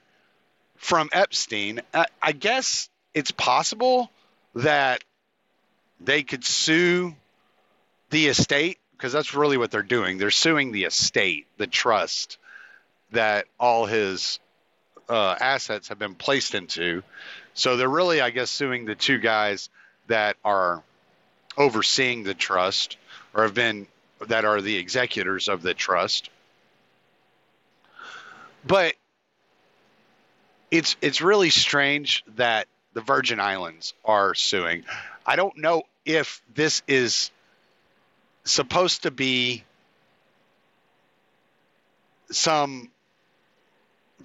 from 0.78 1.10
Epstein. 1.12 1.82
I, 1.94 2.06
I 2.22 2.32
guess 2.32 2.90
it's 3.14 3.32
possible 3.32 4.10
that 4.56 5.04
they 6.00 6.24
could 6.24 6.44
sue 6.44 7.16
the 8.10 8.28
estate 8.28 8.80
because 8.92 9.12
that's 9.12 9.34
really 9.34 9.58
what 9.58 9.72
they're 9.72 9.84
doing. 9.84 10.18
They're 10.18 10.32
suing 10.32 10.72
the 10.72 10.86
estate, 10.86 11.48
the 11.58 11.68
trust 11.68 12.38
that 13.12 13.46
all 13.60 13.86
his 13.86 14.40
uh, 15.10 15.36
assets 15.40 15.90
have 15.90 16.00
been 16.00 16.16
placed 16.16 16.56
into. 16.56 17.04
So 17.56 17.78
they're 17.78 17.90
really, 17.90 18.22
I 18.22 18.30
guess, 18.30 18.52
suing 18.52 18.86
the 18.86 18.96
two 18.96 19.18
guys 19.18 19.70
that 20.08 20.36
are 20.44 20.84
overseeing 21.58 22.24
the 22.24 22.34
trust 22.34 22.98
or 23.34 23.44
have 23.44 23.54
been 23.54 23.88
that 24.28 24.46
are 24.46 24.62
the 24.62 24.76
executors 24.76 25.48
of 25.48 25.62
the 25.62 25.74
trust. 25.74 26.30
But 28.68 28.96
it's 30.70 30.98
it's 31.02 31.22
really 31.22 31.50
strange 31.50 32.26
that 32.36 32.68
the 32.94 33.02
Virgin 33.02 33.40
Islands 33.40 33.94
are 34.04 34.36
suing. 34.36 34.84
I 35.26 35.38
don't 35.38 35.58
know 35.58 35.84
if 36.06 36.42
this 36.54 36.84
is 36.88 37.32
supposed 38.44 39.04
to 39.04 39.12
be 39.12 39.64
some 42.32 42.90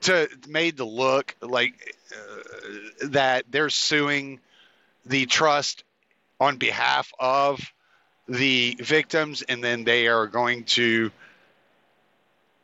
to 0.02 0.28
made 0.48 0.78
to 0.78 0.84
look 0.84 1.34
like 1.40 1.94
uh, 2.12 3.08
that 3.08 3.44
they're 3.50 3.70
suing 3.70 4.40
the 5.06 5.26
trust 5.26 5.84
on 6.38 6.56
behalf 6.56 7.12
of 7.18 7.60
the 8.28 8.76
victims 8.80 9.42
and 9.42 9.62
then 9.62 9.84
they 9.84 10.06
are 10.06 10.26
going 10.26 10.64
to 10.64 11.10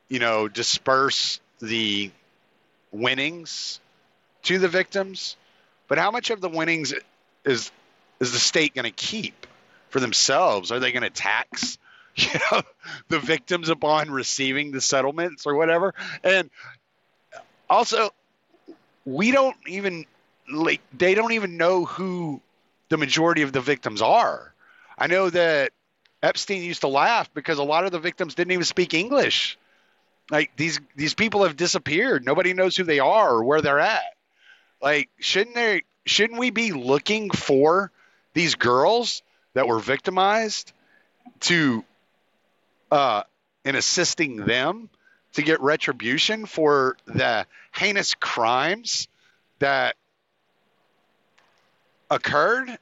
you 0.08 0.18
know 0.18 0.48
disperse 0.48 1.40
the 1.60 2.10
winnings 2.92 3.80
to 4.44 4.58
the 4.58 4.68
victims. 4.68 5.36
But 5.88 5.98
how 5.98 6.10
much 6.10 6.30
of 6.30 6.40
the 6.40 6.48
winnings 6.48 6.94
is 7.44 7.70
is 8.20 8.32
the 8.32 8.38
state 8.38 8.74
going 8.74 8.84
to 8.84 8.90
keep 8.90 9.46
for 9.90 10.00
themselves? 10.00 10.72
Are 10.72 10.80
they 10.80 10.92
going 10.92 11.02
to 11.02 11.10
tax 11.10 11.78
you 12.16 12.28
know 12.50 12.62
the 13.08 13.18
victims 13.18 13.68
upon 13.68 14.10
receiving 14.10 14.72
the 14.72 14.80
settlements 14.80 15.46
or 15.46 15.54
whatever? 15.54 15.94
And 16.22 16.50
also 17.68 18.10
we 19.04 19.30
don't 19.30 19.56
even 19.66 20.04
like 20.52 20.80
they 20.96 21.14
don't 21.14 21.32
even 21.32 21.56
know 21.56 21.84
who 21.84 22.40
the 22.88 22.96
majority 22.96 23.42
of 23.42 23.52
the 23.52 23.60
victims 23.60 24.02
are. 24.02 24.52
I 24.98 25.06
know 25.06 25.30
that 25.30 25.72
epstein 26.22 26.62
used 26.62 26.80
to 26.80 26.88
laugh 26.88 27.32
because 27.34 27.58
a 27.58 27.62
lot 27.62 27.84
of 27.84 27.92
the 27.92 27.98
victims 27.98 28.34
didn't 28.34 28.52
even 28.52 28.64
speak 28.64 28.94
english. 28.94 29.58
Like 30.30 30.50
these 30.56 30.80
these 30.96 31.14
people 31.14 31.44
have 31.44 31.56
disappeared. 31.56 32.24
Nobody 32.24 32.52
knows 32.52 32.76
who 32.76 32.84
they 32.84 32.98
are 32.98 33.30
or 33.30 33.44
where 33.44 33.60
they're 33.60 33.80
at. 33.80 34.02
Like 34.82 35.08
shouldn't 35.18 35.54
they 35.54 35.82
shouldn't 36.04 36.38
we 36.38 36.50
be 36.50 36.72
looking 36.72 37.30
for 37.30 37.90
these 38.34 38.54
girls 38.54 39.22
that 39.54 39.68
were 39.68 39.78
victimized 39.78 40.72
to 41.40 41.84
uh 42.90 43.22
and 43.64 43.76
assisting 43.76 44.36
them 44.36 44.88
to 45.36 45.42
get 45.42 45.60
retribution 45.60 46.46
for 46.46 46.96
the 47.06 47.46
heinous 47.72 48.14
crimes 48.14 49.06
that 49.58 49.96
occurred 52.10 52.78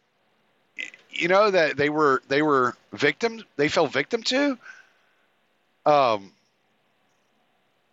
you 1.10 1.28
know 1.28 1.50
that 1.50 1.76
they 1.76 1.88
were 1.88 2.22
they 2.28 2.42
were 2.42 2.74
victims 2.92 3.44
they 3.56 3.68
fell 3.68 3.86
victim 3.86 4.22
to? 4.22 4.58
Um 5.86 6.32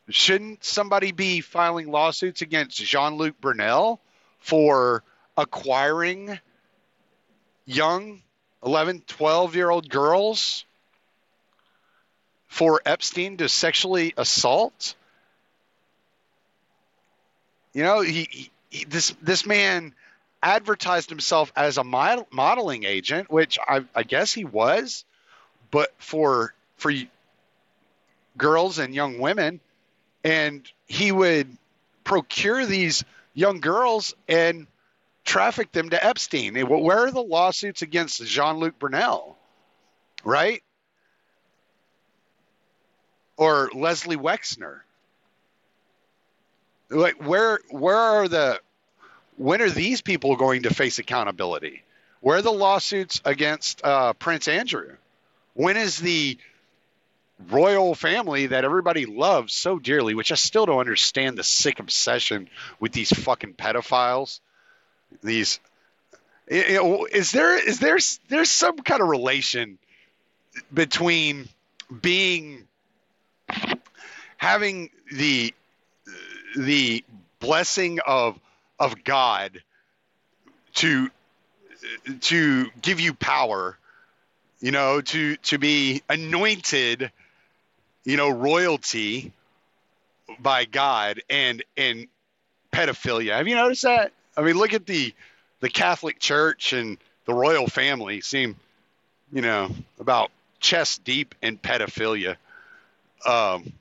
shouldn't 0.10 0.63
somebody 0.63 1.12
be 1.12 1.41
filing 1.41 1.89
lawsuits 1.89 2.41
against 2.41 2.77
Jean-Luc 2.77 3.39
Brunel 3.39 4.00
for 4.39 5.03
acquiring 5.38 6.39
young 7.65 8.22
11 8.63 9.03
12 9.08 9.56
year 9.56 9.70
old 9.70 9.89
girls 9.89 10.65
for 12.51 12.81
Epstein 12.86 13.38
to 13.38 13.48
sexually 13.48 14.13
assault. 14.17 14.93
You 17.74 17.84
know, 17.84 18.01
he, 18.01 18.51
he 18.70 18.84
this 18.84 19.15
this 19.22 19.46
man 19.46 19.96
advertised 20.43 21.10
himself 21.10 21.53
as 21.55 21.77
a 21.77 21.86
model, 21.86 22.27
modeling 22.29 22.84
agent, 22.84 23.31
which 23.31 23.58
I, 23.65 23.86
I 23.96 24.03
guess 24.03 24.34
he 24.34 24.43
was, 24.43 25.05
but 25.72 25.93
for 25.98 26.53
for 26.75 26.91
girls 28.38 28.79
and 28.79 28.93
young 28.93 29.19
women, 29.19 29.62
and 30.25 30.69
he 30.88 31.13
would 31.13 31.56
procure 32.04 32.65
these 32.65 33.06
young 33.34 33.62
girls 33.62 34.13
and 34.28 34.67
traffic 35.23 35.71
them 35.71 35.91
to 35.91 36.06
Epstein. 36.06 36.56
Where 36.67 37.06
are 37.06 37.12
the 37.12 37.23
lawsuits 37.23 37.82
against 37.82 38.21
Jean 38.25 38.58
Luc 38.58 38.78
Brunel? 38.78 39.38
Right? 40.25 40.62
Or 43.41 43.71
Leslie 43.73 44.17
Wexner? 44.17 44.82
Like 46.91 47.25
where 47.25 47.60
where 47.71 47.97
are 47.97 48.27
the 48.27 48.62
when 49.36 49.63
are 49.63 49.69
these 49.69 50.01
people 50.01 50.36
going 50.36 50.63
to 50.63 50.73
face 50.73 50.99
accountability? 50.99 51.82
Where 52.19 52.38
are 52.38 52.41
the 52.43 52.51
lawsuits 52.51 53.19
against 53.25 53.84
uh, 53.84 54.13
Prince 54.13 54.47
Andrew? 54.47 54.95
When 55.56 55.75
is 55.75 55.97
the 55.97 56.38
royal 57.49 57.95
family 57.95 58.45
that 58.45 58.63
everybody 58.63 59.08
loves 59.08 59.56
so 59.56 59.80
dearly, 59.80 60.13
which 60.13 60.32
I 60.32 60.36
still 60.36 60.67
don't 60.67 60.80
understand 60.80 61.36
the 61.36 61.43
sick 61.43 61.80
obsession 61.80 62.47
with 62.80 62.91
these 62.91 63.10
fucking 63.10 63.56
pedophiles? 63.56 64.39
These 65.23 65.60
is 66.47 67.32
there 67.32 67.67
is 67.67 67.80
there 67.80 67.97
there's 68.30 68.51
some 68.51 68.77
kind 68.77 69.01
of 69.01 69.08
relation 69.08 69.80
between 70.71 71.49
being 72.01 72.67
having 74.37 74.89
the 75.11 75.53
the 76.55 77.03
blessing 77.39 77.99
of 78.05 78.39
of 78.79 79.03
God 79.03 79.61
to 80.75 81.09
to 82.21 82.69
give 82.81 82.99
you 82.99 83.13
power, 83.13 83.77
you 84.59 84.71
know, 84.71 85.01
to 85.01 85.35
to 85.37 85.57
be 85.57 86.01
anointed, 86.09 87.11
you 88.03 88.17
know, 88.17 88.29
royalty 88.29 89.31
by 90.39 90.65
God 90.65 91.21
and 91.29 91.63
and 91.77 92.07
pedophilia. 92.71 93.33
Have 93.33 93.47
you 93.47 93.55
noticed 93.55 93.83
that? 93.83 94.11
I 94.35 94.41
mean, 94.41 94.57
look 94.57 94.73
at 94.73 94.85
the 94.85 95.13
the 95.59 95.69
Catholic 95.69 96.19
Church 96.19 96.73
and 96.73 96.97
the 97.25 97.33
royal 97.33 97.67
family 97.67 98.21
seem, 98.21 98.55
you 99.31 99.41
know, 99.41 99.69
about 99.99 100.31
chest 100.59 101.03
deep 101.03 101.35
in 101.41 101.57
pedophilia 101.57 102.37
um, 103.25 103.73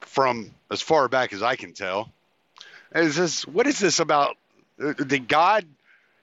from 0.00 0.50
as 0.70 0.80
far 0.82 1.08
back 1.08 1.32
as 1.32 1.42
I 1.42 1.56
can 1.56 1.72
tell. 1.72 2.10
Is 2.94 3.16
this 3.16 3.46
what 3.46 3.66
is 3.66 3.78
this 3.78 4.00
about? 4.00 4.36
Did 4.78 5.28
God? 5.28 5.64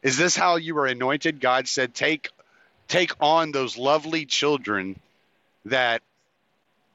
Is 0.03 0.17
this 0.17 0.36
how 0.36 0.57
you 0.57 0.75
were 0.75 0.86
anointed? 0.86 1.39
God 1.39 1.67
said, 1.67 1.93
"Take, 1.93 2.29
take 2.88 3.12
on 3.19 3.51
those 3.51 3.77
lovely 3.77 4.25
children 4.25 4.99
that 5.65 6.01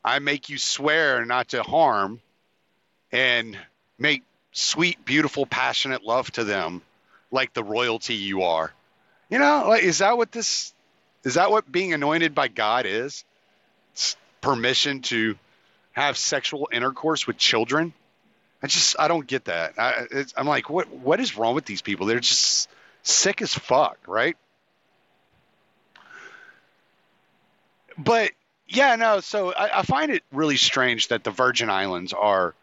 I 0.04 0.18
make 0.18 0.48
you 0.48 0.58
swear 0.58 1.24
not 1.24 1.48
to 1.48 1.62
harm, 1.62 2.20
and 3.10 3.58
make 3.98 4.22
sweet, 4.52 5.04
beautiful, 5.04 5.46
passionate 5.46 6.04
love 6.04 6.30
to 6.32 6.44
them, 6.44 6.82
like 7.30 7.54
the 7.54 7.64
royalty 7.64 8.14
you 8.14 8.42
are." 8.42 8.72
You 9.30 9.38
know, 9.38 9.64
like, 9.68 9.82
is 9.82 9.98
that 9.98 10.18
what 10.18 10.32
this? 10.32 10.74
Is 11.24 11.34
that 11.34 11.50
what 11.50 11.70
being 11.70 11.94
anointed 11.94 12.34
by 12.34 12.48
God 12.48 12.84
is? 12.84 13.24
It's 13.92 14.16
permission 14.42 15.00
to 15.00 15.38
have 15.92 16.18
sexual 16.18 16.68
intercourse 16.70 17.26
with 17.26 17.38
children. 17.38 17.94
I 18.62 18.66
just 18.66 18.96
I 18.98 19.08
don't 19.08 19.26
get 19.26 19.46
that. 19.46 19.78
I, 19.78 20.06
am 20.36 20.46
like, 20.46 20.68
what 20.68 20.90
what 20.90 21.18
is 21.18 21.36
wrong 21.36 21.54
with 21.54 21.64
these 21.64 21.80
people? 21.80 22.06
They're 22.06 22.20
just 22.20 22.68
sick 23.02 23.40
as 23.40 23.54
fuck, 23.54 23.98
right? 24.06 24.36
But 27.96 28.32
yeah, 28.68 28.96
no. 28.96 29.20
So 29.20 29.52
I, 29.52 29.80
I 29.80 29.82
find 29.82 30.12
it 30.12 30.22
really 30.32 30.56
strange 30.56 31.08
that 31.08 31.24
the 31.24 31.30
Virgin 31.30 31.70
Islands 31.70 32.12
are 32.12 32.54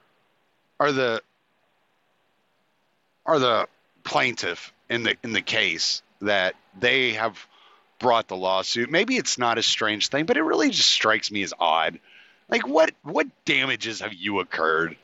are 0.80 0.92
the 0.92 1.22
are 3.26 3.39
the 3.39 3.68
plaintiff 4.04 4.74
in 4.89 5.04
the 5.04 5.15
in 5.24 5.34
the 5.34 5.42
case 5.42 6.02
that 6.22 6.56
they 6.80 7.13
have 7.13 7.46
brought 8.00 8.28
the 8.28 8.36
lawsuit. 8.36 8.90
Maybe 8.90 9.18
it's 9.18 9.38
not 9.38 9.58
a 9.58 9.64
strange 9.64 10.08
thing, 10.08 10.26
but 10.26 10.38
it 10.38 10.44
really 10.44 10.70
just 10.70 10.90
strikes 10.90 11.32
me 11.32 11.44
as 11.44 11.54
odd. 11.60 12.00
Like 12.50 12.68
what 12.68 12.92
what 13.04 13.28
damages 13.46 14.00
have 14.00 14.14
you 14.14 14.40
occurred? 14.40 14.98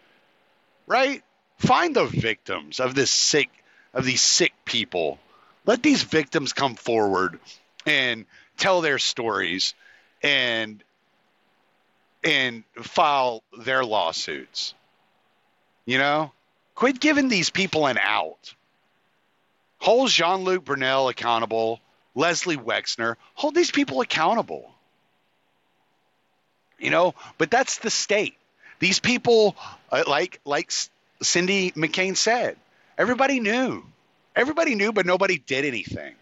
Right? 0.88 1.24
Find 1.60 1.96
the 1.96 2.06
victims 2.06 2.80
of 2.80 2.96
this 2.96 3.12
sick 3.12 3.50
of 3.94 4.06
these 4.06 4.22
sick 4.22 4.54
people. 4.66 5.20
Let 5.66 5.84
these 5.84 6.04
victims 6.04 6.54
come 6.54 6.76
forward 6.76 7.40
and 7.86 8.26
tell 8.58 8.82
their 8.82 9.00
stories 9.00 9.74
and 10.24 10.84
and 12.24 12.64
file 12.82 13.44
their 13.60 13.86
lawsuits. 13.86 14.74
You 15.86 16.00
know? 16.00 16.32
Quit 16.74 17.00
giving 17.00 17.30
these 17.30 17.52
people 17.52 17.86
an 17.86 17.98
out. 17.98 18.54
Hold 19.78 20.10
Jean 20.10 20.44
Luc 20.44 20.66
Brunel 20.66 21.10
accountable 21.10 21.80
Leslie 22.15 22.58
Wexner, 22.58 23.17
hold 23.34 23.54
these 23.54 23.71
people 23.71 24.01
accountable. 24.01 24.71
You 26.80 26.89
know, 26.89 27.13
but 27.38 27.51
that's 27.51 27.80
the 27.80 27.89
state. 27.89 28.36
These 28.80 28.99
people, 28.99 29.56
uh, 29.91 30.04
like 30.08 30.39
like 30.45 30.71
Cindy 31.21 31.71
McCain 31.71 32.17
said, 32.17 32.58
everybody 32.97 33.39
knew. 33.39 33.86
Everybody 34.36 34.75
knew, 34.75 34.91
but 34.91 35.06
nobody 35.06 35.38
did 35.38 35.63
anything. 35.65 36.13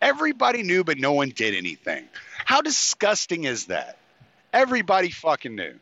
Everybody 0.00 0.62
knew, 0.62 0.82
but 0.82 0.98
no 0.98 1.12
one 1.12 1.28
did 1.28 1.54
anything. 1.54 2.08
How 2.44 2.62
disgusting 2.62 3.44
is 3.44 3.66
that? 3.66 3.98
Everybody 4.52 5.10
fucking 5.10 5.54
knew. 5.54 5.74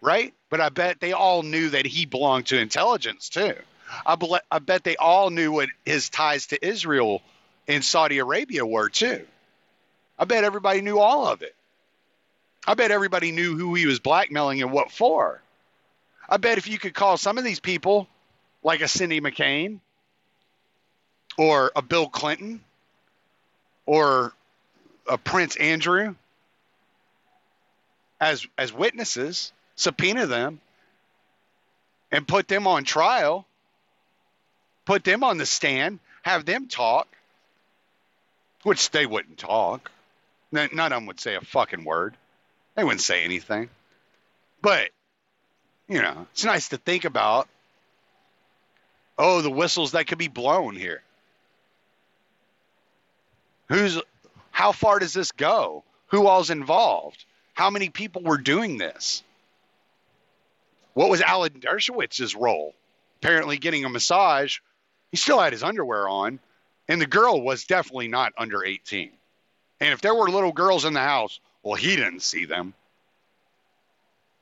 Right? 0.00 0.32
But 0.48 0.60
I 0.60 0.68
bet 0.70 1.00
they 1.00 1.12
all 1.12 1.42
knew 1.42 1.70
that 1.70 1.86
he 1.86 2.06
belonged 2.06 2.46
to 2.46 2.58
intelligence 2.58 3.28
too. 3.28 3.54
I, 4.04 4.16
be- 4.16 4.38
I 4.50 4.58
bet 4.58 4.84
they 4.84 4.96
all 4.96 5.30
knew 5.30 5.52
what 5.52 5.68
his 5.84 6.08
ties 6.08 6.48
to 6.48 6.66
Israel 6.66 7.22
and 7.68 7.84
Saudi 7.84 8.18
Arabia 8.18 8.66
were 8.66 8.88
too. 8.88 9.26
I 10.18 10.24
bet 10.24 10.42
everybody 10.42 10.80
knew 10.80 10.98
all 10.98 11.26
of 11.26 11.42
it. 11.42 11.54
I 12.66 12.74
bet 12.74 12.90
everybody 12.90 13.30
knew 13.30 13.56
who 13.56 13.74
he 13.74 13.86
was 13.86 14.00
blackmailing 14.00 14.62
and 14.62 14.72
what 14.72 14.90
for. 14.90 15.40
I 16.28 16.38
bet 16.38 16.58
if 16.58 16.66
you 16.66 16.78
could 16.78 16.94
call 16.94 17.16
some 17.16 17.38
of 17.38 17.44
these 17.44 17.60
people, 17.60 18.08
like 18.62 18.80
a 18.80 18.88
Cindy 18.88 19.20
McCain 19.20 19.78
or 21.36 21.70
a 21.76 21.82
Bill 21.82 22.08
Clinton 22.08 22.60
or 23.86 24.32
a 25.08 25.16
Prince 25.16 25.56
Andrew 25.56 26.14
as 28.20 28.46
as 28.58 28.72
witnesses, 28.72 29.52
subpoena 29.76 30.26
them 30.26 30.60
and 32.10 32.26
put 32.26 32.48
them 32.48 32.66
on 32.66 32.84
trial, 32.84 33.46
put 34.84 35.04
them 35.04 35.22
on 35.22 35.38
the 35.38 35.46
stand, 35.46 36.00
have 36.22 36.44
them 36.44 36.66
talk, 36.66 37.06
which 38.62 38.90
they 38.90 39.06
wouldn't 39.06 39.38
talk. 39.38 39.90
None 40.50 40.70
of 40.78 40.90
them 40.90 41.06
would 41.06 41.20
say 41.20 41.34
a 41.34 41.40
fucking 41.40 41.84
word. 41.84 42.16
They 42.74 42.84
wouldn't 42.84 43.00
say 43.00 43.24
anything. 43.24 43.68
But, 44.62 44.90
you 45.88 46.00
know, 46.00 46.26
it's 46.32 46.44
nice 46.44 46.68
to 46.70 46.78
think 46.78 47.04
about. 47.04 47.48
Oh, 49.18 49.42
the 49.42 49.50
whistles 49.50 49.92
that 49.92 50.06
could 50.06 50.18
be 50.18 50.28
blown 50.28 50.76
here. 50.76 51.02
Who's 53.68 54.00
how 54.50 54.72
far 54.72 54.98
does 54.98 55.12
this 55.12 55.32
go? 55.32 55.84
Who 56.08 56.26
all's 56.26 56.50
involved? 56.50 57.24
How 57.54 57.70
many 57.70 57.90
people 57.90 58.22
were 58.22 58.38
doing 58.38 58.78
this? 58.78 59.22
What 60.94 61.10
was 61.10 61.20
Alan 61.20 61.60
Dershowitz's 61.60 62.34
role? 62.34 62.74
Apparently 63.20 63.58
getting 63.58 63.84
a 63.84 63.88
massage. 63.88 64.58
He 65.10 65.16
still 65.16 65.38
had 65.38 65.52
his 65.52 65.62
underwear 65.62 66.08
on, 66.08 66.40
and 66.88 67.00
the 67.00 67.06
girl 67.06 67.40
was 67.40 67.64
definitely 67.64 68.08
not 68.08 68.32
under 68.36 68.64
18. 68.64 69.10
And 69.80 69.92
if 69.92 70.00
there 70.00 70.14
were 70.14 70.30
little 70.30 70.52
girls 70.52 70.84
in 70.84 70.94
the 70.94 71.00
house, 71.00 71.38
well, 71.62 71.74
he 71.74 71.96
didn't 71.96 72.20
see 72.22 72.46
them. 72.46 72.74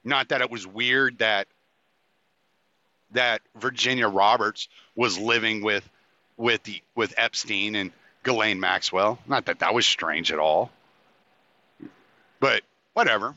Not 0.05 0.29
that 0.29 0.41
it 0.41 0.51
was 0.51 0.67
weird 0.67 1.19
that 1.19 1.49
that 3.13 3.41
Virginia 3.57 4.09
Roberts 4.09 4.69
was 4.95 5.19
living 5.19 5.63
with 5.63 5.89
with 6.37 6.63
the 6.63 6.81
with 6.95 7.15
Epstein 7.17 7.75
and 7.75 7.91
Ghislaine 8.23 8.61
Maxwell. 8.61 9.19
Not 9.27 9.47
that 9.47 9.61
that 9.61 9.75
was 9.75 9.87
strange 9.87 10.33
at 10.33 10.39
all. 10.39 10.71
But 12.41 12.63
whatever. 12.93 13.35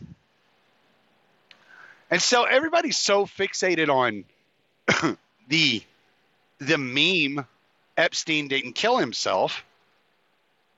And 2.11 2.21
so 2.21 2.43
everybody's 2.43 2.97
so 2.97 3.25
fixated 3.25 3.89
on 3.89 4.25
the 5.47 5.81
the 6.59 6.77
meme 6.77 7.45
Epstein 7.99 8.47
didn't 8.47 8.73
kill 8.73 8.97
himself, 8.97 9.65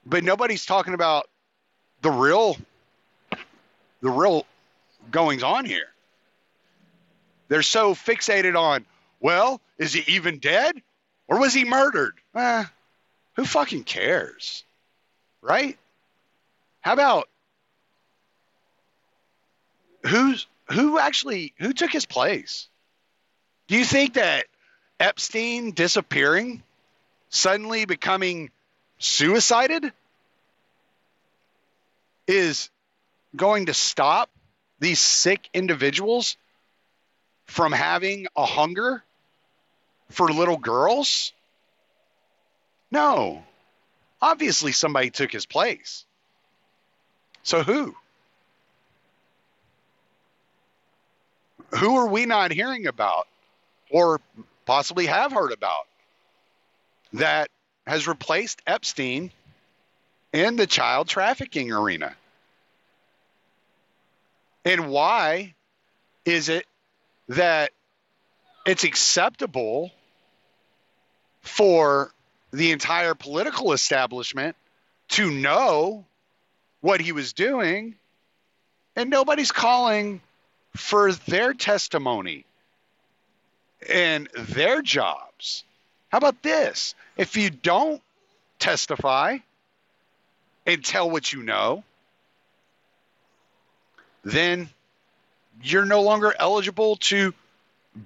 but 0.04 0.24
nobody's 0.24 0.66
talking 0.66 0.96
about 0.96 1.30
the 2.02 2.10
real 2.10 2.58
the 4.02 4.10
real 4.10 4.48
goings 5.12 5.44
on 5.44 5.64
here. 5.64 5.88
They're 7.48 7.62
so 7.62 7.94
fixated 7.94 8.58
on, 8.58 8.88
well, 9.20 9.62
is 9.78 9.94
he 9.94 10.16
even 10.16 10.40
dead 10.40 10.82
or 11.28 11.40
was 11.40 11.54
he 11.54 11.64
murdered? 11.64 12.16
Eh, 12.34 12.64
who 13.36 13.46
fucking 13.46 13.84
cares? 13.84 14.64
Right? 15.44 15.78
How 16.82 16.94
about 16.94 17.30
who's 20.08 20.48
who 20.72 20.98
actually 20.98 21.54
who 21.60 21.74
took 21.74 21.92
his 21.92 22.08
place? 22.08 22.68
Do 23.68 23.78
you 23.78 23.86
think 23.86 24.16
that 24.16 24.48
Epstein 25.00 25.72
disappearing, 25.72 26.64
suddenly 27.32 27.86
becoming 27.86 28.52
suicided 29.00 29.92
is 32.28 32.70
going 33.36 33.66
to 33.66 33.74
stop 33.74 34.30
these 34.80 35.00
sick 35.00 35.50
individuals 35.54 36.38
from 37.46 37.72
having 37.72 38.28
a 38.36 38.46
hunger 38.46 39.04
for 40.10 40.32
little 40.32 40.58
girls? 40.58 41.34
No. 42.92 43.44
Obviously, 44.22 44.74
somebody 44.74 45.10
took 45.10 45.32
his 45.32 45.46
place. 45.46 46.06
So 47.44 47.64
who? 47.64 47.96
Who 51.80 51.98
are 51.98 52.08
we 52.08 52.26
not 52.26 52.52
hearing 52.52 52.86
about 52.86 53.28
or 53.90 54.20
possibly 54.66 55.06
have 55.06 55.32
heard 55.32 55.54
about 55.54 55.88
that 57.14 57.50
has 57.88 58.08
replaced 58.08 58.62
Epstein 58.66 59.32
in 60.34 60.56
the 60.56 60.68
child 60.68 61.08
trafficking 61.08 61.72
arena? 61.72 62.16
And 64.64 64.90
why 64.90 65.56
is 66.26 66.50
it 66.50 66.66
that 67.30 67.72
it's 68.66 68.84
acceptable 68.84 69.92
for 71.42 72.12
the 72.52 72.72
entire 72.72 73.16
political 73.16 73.74
establishment 73.74 74.56
to 75.10 75.32
know 75.32 76.06
what 76.82 77.02
he 77.02 77.12
was 77.12 77.34
doing, 77.34 77.96
and 78.96 79.10
nobody's 79.10 79.52
calling 79.52 80.22
for 80.76 81.12
their 81.12 81.54
testimony 81.54 82.46
and 83.90 84.30
their 84.38 84.82
jobs. 84.82 85.64
How 86.12 86.18
about 86.18 86.42
this? 86.44 86.94
If 87.18 87.38
you 87.38 87.50
don't 87.50 88.02
testify 88.60 89.38
and 90.66 90.84
tell 90.84 91.10
what 91.10 91.32
you 91.32 91.42
know, 91.42 91.84
then 94.24 94.70
you're 95.64 95.86
no 95.86 96.02
longer 96.02 96.34
eligible 96.38 96.98
to 96.98 97.34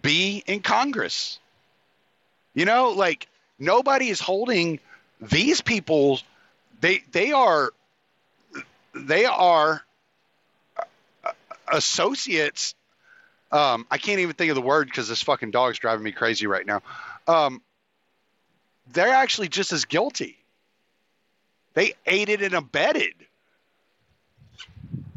be 0.01 0.43
in 0.45 0.61
Congress. 0.61 1.39
You 2.53 2.65
know, 2.65 2.91
like 2.91 3.27
nobody 3.59 4.09
is 4.09 4.19
holding 4.19 4.79
these 5.19 5.61
people 5.61 6.19
they 6.81 7.03
they 7.11 7.31
are 7.31 7.71
they 8.93 9.25
are 9.25 9.83
associates 11.67 12.75
um, 13.51 13.85
I 13.89 13.97
can't 13.97 14.19
even 14.19 14.35
think 14.35 14.49
of 14.49 14.55
the 14.55 14.61
word 14.61 14.87
because 14.87 15.07
this 15.07 15.23
fucking 15.23 15.51
dog's 15.51 15.79
driving 15.79 16.03
me 16.03 16.11
crazy 16.11 16.45
right 16.45 16.65
now. 16.65 16.81
Um, 17.27 17.61
they're 18.87 19.13
actually 19.13 19.49
just 19.49 19.71
as 19.73 19.85
guilty. 19.85 20.37
They 21.73 21.93
aided 22.05 22.41
and 22.41 22.53
abetted. 22.53 23.13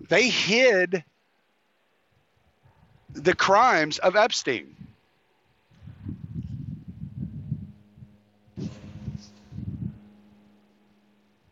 They 0.09 0.29
hid 0.29 1.05
the 3.13 3.35
crimes 3.35 3.99
of 3.99 4.17
Epstein. 4.17 4.75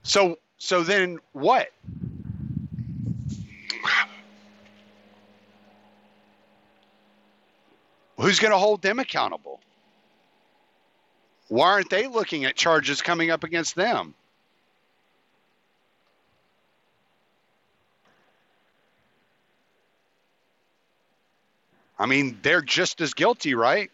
So 0.02 0.38
so 0.59 0.83
then 0.83 1.18
what? 1.33 1.68
Who's 8.18 8.40
going 8.40 8.52
to 8.52 8.59
hold 8.59 8.83
them 8.83 8.98
accountable? 8.98 9.55
Why 11.48 11.68
aren't 11.68 11.90
they 11.90 12.09
looking 12.09 12.44
at 12.44 12.56
charges 12.56 13.02
coming 13.02 13.30
up 13.30 13.44
against 13.44 13.74
them? 13.74 14.14
I 21.98 22.06
mean, 22.06 22.38
they're 22.42 22.61
just 22.62 23.00
as 23.00 23.14
guilty, 23.14 23.54
right? 23.54 23.90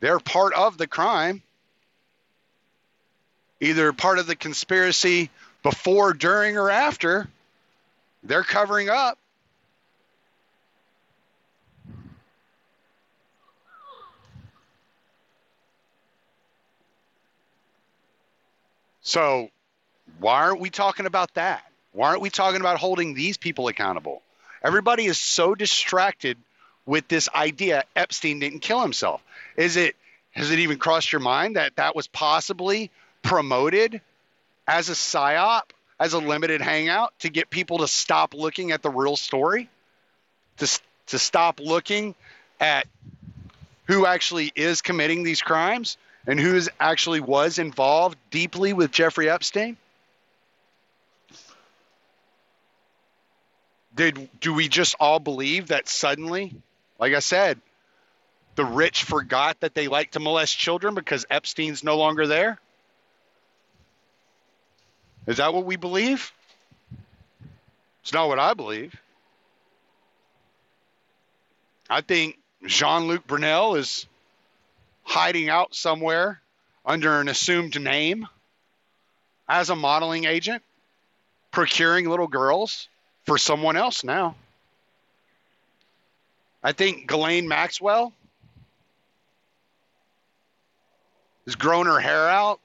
They're 0.00 0.18
part 0.18 0.54
of 0.54 0.78
the 0.78 0.86
crime 0.86 1.42
either 3.62 3.92
part 3.92 4.18
of 4.18 4.26
the 4.26 4.34
conspiracy 4.34 5.30
before, 5.62 6.12
during, 6.12 6.58
or 6.58 6.68
after, 6.68 7.28
they're 8.24 8.42
covering 8.42 8.88
up. 8.88 9.18
So, 19.02 19.50
why 20.18 20.42
aren't 20.42 20.60
we 20.60 20.70
talking 20.70 21.06
about 21.06 21.34
that? 21.34 21.64
Why 21.92 22.08
aren't 22.08 22.22
we 22.22 22.30
talking 22.30 22.60
about 22.60 22.78
holding 22.78 23.14
these 23.14 23.36
people 23.36 23.68
accountable? 23.68 24.22
Everybody 24.62 25.06
is 25.06 25.20
so 25.20 25.54
distracted 25.54 26.38
with 26.86 27.08
this 27.08 27.28
idea 27.34 27.84
Epstein 27.94 28.38
didn't 28.38 28.60
kill 28.60 28.80
himself. 28.80 29.22
Is 29.56 29.76
it 29.76 29.96
Has 30.30 30.50
it 30.50 30.60
even 30.60 30.78
crossed 30.78 31.12
your 31.12 31.20
mind 31.20 31.56
that 31.56 31.76
that 31.76 31.94
was 31.94 32.06
possibly 32.06 32.90
promoted 33.22 34.00
as 34.66 34.88
a 34.88 34.92
psyop, 34.92 35.70
as 35.98 36.12
a 36.12 36.18
limited 36.18 36.60
hangout 36.60 37.12
to 37.20 37.28
get 37.28 37.50
people 37.50 37.78
to 37.78 37.88
stop 37.88 38.34
looking 38.34 38.70
at 38.70 38.82
the 38.82 38.90
real 38.90 39.16
story? 39.16 39.68
To, 40.58 40.80
to 41.08 41.18
stop 41.18 41.60
looking 41.60 42.14
at 42.60 42.86
who 43.86 44.06
actually 44.06 44.52
is 44.54 44.80
committing 44.80 45.24
these 45.24 45.42
crimes 45.42 45.96
and 46.26 46.38
who 46.38 46.60
actually 46.78 47.20
was 47.20 47.58
involved 47.58 48.16
deeply 48.30 48.72
with 48.72 48.92
Jeffrey 48.92 49.28
Epstein? 49.28 49.76
Did 53.94 54.28
do 54.40 54.54
we 54.54 54.68
just 54.68 54.94
all 54.98 55.18
believe 55.18 55.68
that 55.68 55.88
suddenly, 55.88 56.54
like 56.98 57.12
I 57.12 57.18
said, 57.18 57.60
the 58.54 58.64
rich 58.64 59.04
forgot 59.04 59.60
that 59.60 59.74
they 59.74 59.88
like 59.88 60.12
to 60.12 60.20
molest 60.20 60.56
children 60.56 60.94
because 60.94 61.26
Epstein's 61.30 61.84
no 61.84 61.96
longer 61.98 62.26
there? 62.26 62.58
Is 65.26 65.36
that 65.36 65.52
what 65.52 65.64
we 65.64 65.76
believe? 65.76 66.32
It's 68.02 68.12
not 68.12 68.28
what 68.28 68.38
I 68.38 68.54
believe. 68.54 68.94
I 71.88 72.00
think 72.00 72.38
Jean 72.66 73.06
Luc 73.06 73.26
Brunel 73.26 73.76
is 73.76 74.06
hiding 75.02 75.48
out 75.48 75.74
somewhere 75.74 76.40
under 76.84 77.20
an 77.20 77.28
assumed 77.28 77.80
name 77.80 78.26
as 79.48 79.70
a 79.70 79.76
modeling 79.76 80.24
agent, 80.24 80.62
procuring 81.50 82.08
little 82.08 82.28
girls 82.28 82.88
for 83.24 83.38
someone 83.38 83.76
else 83.76 84.04
now. 84.04 84.34
I 86.62 86.72
think 86.72 87.08
Ghislaine 87.08 87.48
Maxwell 87.48 88.12
has 91.44 91.56
grown 91.56 91.86
her 91.86 91.98
hair 91.98 92.28
out, 92.28 92.60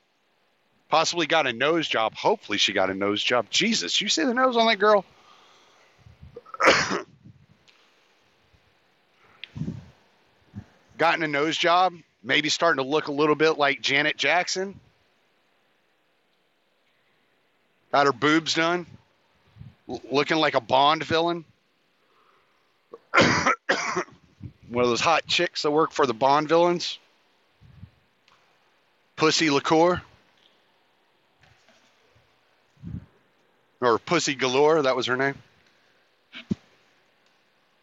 possibly 0.89 1.25
got 1.25 1.47
a 1.47 1.53
nose 1.53 1.87
job. 1.87 2.13
Hopefully, 2.15 2.59
she 2.59 2.73
got 2.73 2.89
a 2.89 2.93
nose 2.93 3.23
job. 3.23 3.49
Jesus, 3.49 3.99
you 4.01 4.09
see 4.09 4.23
the 4.23 4.33
nose 4.33 4.55
on 4.55 4.67
that 4.67 4.77
girl? 4.77 5.03
Gotten 10.97 11.23
a 11.23 11.27
nose 11.27 11.57
job, 11.57 11.93
maybe 12.27 12.49
starting 12.49 12.83
to 12.83 12.89
look 12.89 13.07
a 13.07 13.11
little 13.11 13.35
bit 13.35 13.57
like 13.57 13.81
Janet 13.81 14.17
Jackson. 14.17 14.77
Got 17.93 18.05
her 18.05 18.11
boobs 18.11 18.53
done, 18.53 18.85
looking 20.11 20.35
like 20.37 20.53
a 20.53 20.59
Bond 20.59 21.03
villain. 21.05 21.45
One 23.17 24.83
of 24.83 24.89
those 24.89 24.99
hot 24.99 25.25
chicks 25.25 25.61
that 25.61 25.71
work 25.71 25.93
for 25.93 26.05
the 26.05 26.13
Bond 26.13 26.49
villains. 26.49 26.99
Pussy 29.15 29.49
Liqueur. 29.49 30.01
Or 33.79 33.99
Pussy 33.99 34.35
Galore, 34.35 34.81
that 34.81 34.97
was 34.97 35.05
her 35.05 35.15
name. 35.15 35.35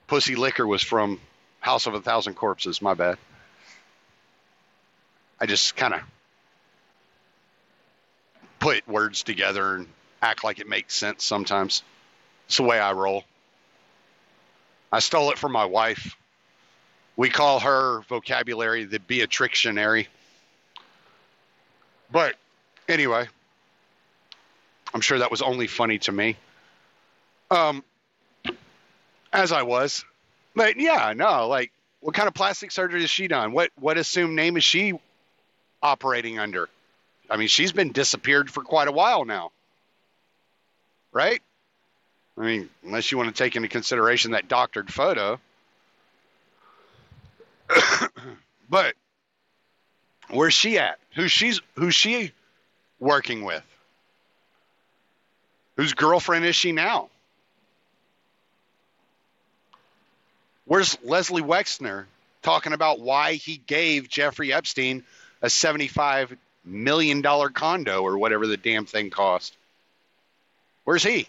Pussy 0.06 0.36
Liquor 0.36 0.66
was 0.66 0.82
from 0.82 1.18
House 1.60 1.86
of 1.86 1.94
a 1.94 2.00
Thousand 2.00 2.34
Corpses, 2.34 2.82
my 2.82 2.92
bad. 2.92 3.16
I 5.44 5.46
just 5.46 5.76
kind 5.76 5.92
of 5.92 6.00
put 8.60 8.88
words 8.88 9.24
together 9.24 9.74
and 9.74 9.88
act 10.22 10.42
like 10.42 10.58
it 10.58 10.66
makes 10.66 10.94
sense 10.94 11.22
sometimes. 11.22 11.82
It's 12.46 12.56
the 12.56 12.62
way 12.62 12.80
I 12.80 12.92
roll. 12.92 13.24
I 14.90 15.00
stole 15.00 15.32
it 15.32 15.36
from 15.36 15.52
my 15.52 15.66
wife. 15.66 16.16
We 17.14 17.28
call 17.28 17.60
her 17.60 18.00
vocabulary 18.08 18.84
the 18.84 18.98
Beatrixionary. 18.98 20.06
But 22.10 22.36
anyway, 22.88 23.28
I'm 24.94 25.02
sure 25.02 25.18
that 25.18 25.30
was 25.30 25.42
only 25.42 25.66
funny 25.66 25.98
to 25.98 26.12
me. 26.12 26.38
Um, 27.50 27.84
as 29.30 29.52
I 29.52 29.60
was, 29.60 30.06
but 30.56 30.80
yeah, 30.80 31.12
no, 31.14 31.48
like, 31.48 31.70
what 32.00 32.14
kind 32.14 32.28
of 32.28 32.32
plastic 32.32 32.72
surgery 32.72 33.04
is 33.04 33.10
she 33.10 33.28
done? 33.28 33.52
What 33.52 33.72
what 33.78 33.98
assumed 33.98 34.36
name 34.36 34.56
is 34.56 34.64
she 34.64 34.94
operating 35.84 36.40
under? 36.40 36.68
I 37.30 37.36
mean, 37.36 37.48
she's 37.48 37.72
been 37.72 37.92
disappeared 37.92 38.50
for 38.50 38.62
quite 38.62 38.88
a 38.88 38.92
while 38.92 39.24
now, 39.24 39.52
right? 41.12 41.40
I 42.36 42.40
mean, 42.40 42.70
unless 42.84 43.12
you 43.12 43.18
want 43.18 43.34
to 43.34 43.42
take 43.42 43.54
into 43.54 43.68
consideration 43.68 44.32
that 44.32 44.48
doctored 44.48 44.92
photo. 44.92 45.38
but 48.68 48.94
where's 50.30 50.54
she 50.54 50.78
at? 50.78 50.98
Who's 51.14 51.30
she's 51.30 51.60
who's 51.76 51.94
she 51.94 52.32
working 52.98 53.44
with? 53.44 53.62
Whose 55.76 55.94
girlfriend 55.94 56.44
is 56.44 56.56
she 56.56 56.72
now? 56.72 57.08
Where's 60.66 60.96
Leslie 61.04 61.42
Wexner 61.42 62.06
talking 62.42 62.72
about 62.72 63.00
why 63.00 63.34
he 63.34 63.58
gave 63.58 64.08
Jeffrey 64.08 64.52
Epstein 64.52 65.04
a 65.44 65.48
$75 65.48 66.38
million 66.64 67.22
condo 67.22 68.02
or 68.02 68.16
whatever 68.16 68.46
the 68.46 68.56
damn 68.56 68.86
thing 68.86 69.10
cost? 69.10 69.54
Where's 70.84 71.02
he? 71.02 71.28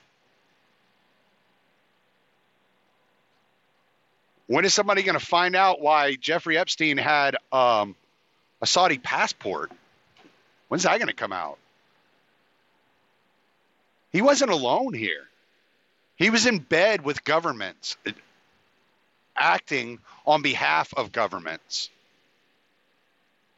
When 4.47 4.63
is 4.63 4.73
somebody 4.73 5.03
going 5.03 5.19
to 5.19 5.25
find 5.25 5.53
out 5.53 5.81
why 5.81 6.15
Jeffrey 6.15 6.57
Epstein 6.57 6.97
had 6.97 7.35
um, 7.51 7.93
a 8.61 8.67
Saudi 8.67 8.99
passport? 8.99 9.69
When's 10.69 10.83
that 10.83 10.97
going 10.97 11.07
to 11.07 11.13
come 11.13 11.33
out? 11.33 11.57
He 14.13 14.21
wasn't 14.21 14.51
alone 14.51 14.93
here. 14.93 15.27
He 16.15 16.29
was 16.29 16.45
in 16.45 16.59
bed 16.59 17.03
with 17.03 17.25
governments, 17.25 17.97
acting 19.35 19.99
on 20.25 20.41
behalf 20.41 20.93
of 20.95 21.11
governments. 21.11 21.89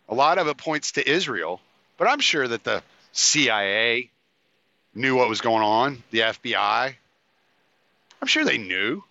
A 0.09 0.15
lot 0.15 0.37
of 0.37 0.47
it 0.47 0.57
points 0.57 0.93
to 0.93 1.09
Israel, 1.09 1.59
but 1.97 2.07
I'm 2.07 2.19
sure 2.19 2.47
that 2.47 2.63
the 2.63 2.81
CIA 3.11 4.09
knew 4.93 5.15
what 5.15 5.29
was 5.29 5.41
going 5.41 5.63
on, 5.63 6.03
the 6.11 6.19
FBI. 6.19 6.95
I'm 8.21 8.27
sure 8.27 8.45
they 8.45 8.57
knew. 8.57 8.97
I'm 8.97 9.03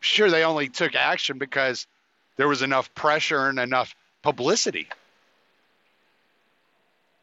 Sure, 0.00 0.30
they 0.30 0.44
only 0.44 0.68
took 0.68 0.94
action 0.94 1.38
because 1.38 1.86
there 2.36 2.48
was 2.48 2.62
enough 2.62 2.94
pressure 2.94 3.48
and 3.48 3.58
enough 3.58 3.94
publicity. 4.22 4.88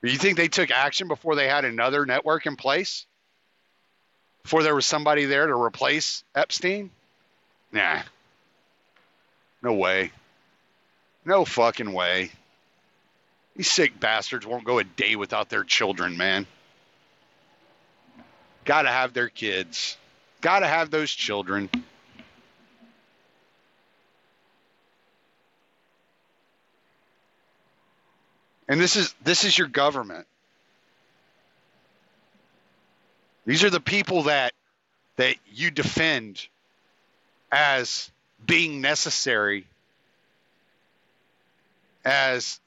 Do 0.04 0.12
You 0.12 0.18
think 0.18 0.38
they 0.38 0.48
took 0.48 0.72
action 0.72 1.08
before 1.08 1.36
they 1.36 1.48
had 1.48 1.66
another 1.66 2.06
network 2.06 2.46
in 2.46 2.56
place? 2.56 3.06
Before 4.44 4.64
there 4.64 4.76
was 4.76 4.86
somebody 4.86 5.26
there 5.26 5.48
to 5.48 5.54
replace 5.54 6.24
Epstein? 6.36 6.92
Nah. 7.72 8.02
No 9.62 9.74
way. 9.74 10.12
No 11.26 11.44
fucking 11.44 11.92
way. 11.92 12.32
These 13.58 13.72
sick 13.72 14.00
bastards 14.00 14.46
won't 14.46 14.64
go 14.64 14.78
a 14.78 14.84
day 14.84 15.16
without 15.16 15.50
their 15.50 15.64
children, 15.64 16.16
man. 16.16 16.46
Gotta 18.66 18.90
have 18.90 19.14
their 19.14 19.30
kids. 19.30 19.98
Gotta 20.42 20.68
have 20.68 20.92
those 20.92 21.10
children. 21.10 21.68
And 28.68 28.80
this 28.80 28.96
is 28.96 29.16
this 29.24 29.44
is 29.44 29.58
your 29.58 29.68
government. 29.68 30.28
These 33.48 33.64
are 33.64 33.72
the 33.72 33.80
people 33.80 34.24
that 34.24 34.54
that 35.16 35.36
you 35.52 35.72
defend 35.72 36.48
as 37.52 38.12
being 38.46 38.82
necessary 38.82 39.66
as 42.06 42.60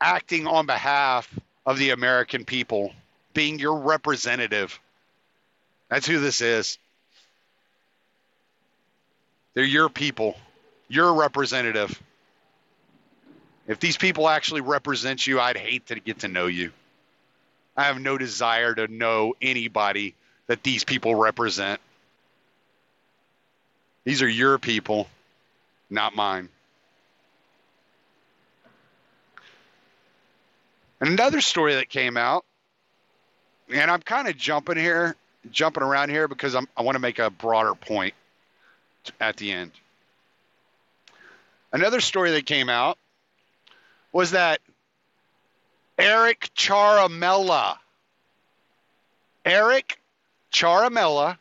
acting 0.00 0.46
on 0.46 0.66
behalf 0.66 1.28
of 1.64 1.78
the 1.78 1.90
American 1.90 2.44
people, 2.44 2.92
being 3.34 3.58
your 3.58 3.78
representative. 3.78 4.78
That's 5.88 6.06
who 6.06 6.20
this 6.20 6.40
is. 6.40 6.78
They're 9.54 9.64
your 9.64 9.88
people, 9.88 10.36
your 10.88 11.14
representative. 11.14 12.00
If 13.66 13.80
these 13.80 13.96
people 13.96 14.28
actually 14.28 14.60
represent 14.60 15.26
you, 15.26 15.40
I'd 15.40 15.56
hate 15.56 15.86
to 15.86 15.98
get 15.98 16.20
to 16.20 16.28
know 16.28 16.46
you. 16.46 16.72
I 17.76 17.84
have 17.84 18.00
no 18.00 18.16
desire 18.16 18.74
to 18.74 18.88
know 18.88 19.34
anybody 19.42 20.14
that 20.46 20.62
these 20.62 20.84
people 20.84 21.14
represent. 21.14 21.80
These 24.04 24.22
are 24.22 24.28
your 24.28 24.58
people, 24.58 25.08
not 25.90 26.14
mine. 26.14 26.48
And 31.00 31.10
another 31.10 31.40
story 31.40 31.74
that 31.74 31.88
came 31.88 32.16
out, 32.16 32.44
and 33.72 33.90
I'm 33.90 34.00
kind 34.00 34.28
of 34.28 34.36
jumping 34.36 34.76
here, 34.76 35.16
jumping 35.50 35.82
around 35.82 36.10
here 36.10 36.28
because 36.28 36.54
I'm, 36.54 36.68
I 36.76 36.82
want 36.82 36.96
to 36.96 37.00
make 37.00 37.18
a 37.18 37.30
broader 37.30 37.74
point 37.74 38.14
at 39.20 39.36
the 39.36 39.52
end. 39.52 39.72
Another 41.72 42.00
story 42.00 42.30
that 42.32 42.46
came 42.46 42.68
out 42.68 42.98
was 44.12 44.30
that 44.30 44.60
Eric 45.98 46.50
Ciaramella. 46.56 47.76
Eric 49.44 50.00
Ciaramella. 50.52 51.36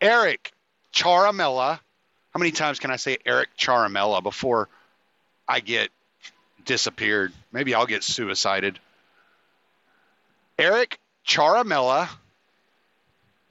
Eric 0.00 0.52
Ciaramella. 0.94 1.80
How 2.32 2.38
many 2.38 2.52
times 2.52 2.78
can 2.78 2.90
I 2.90 2.96
say 2.96 3.18
Eric 3.26 3.48
Ciaramella 3.58 4.22
before 4.22 4.68
I 5.46 5.60
get 5.60 5.90
disappeared? 6.68 7.32
Maybe 7.50 7.74
I'll 7.74 7.86
get 7.86 8.04
suicided. 8.04 8.78
Eric 10.58 11.00
Ciaramella 11.26 12.08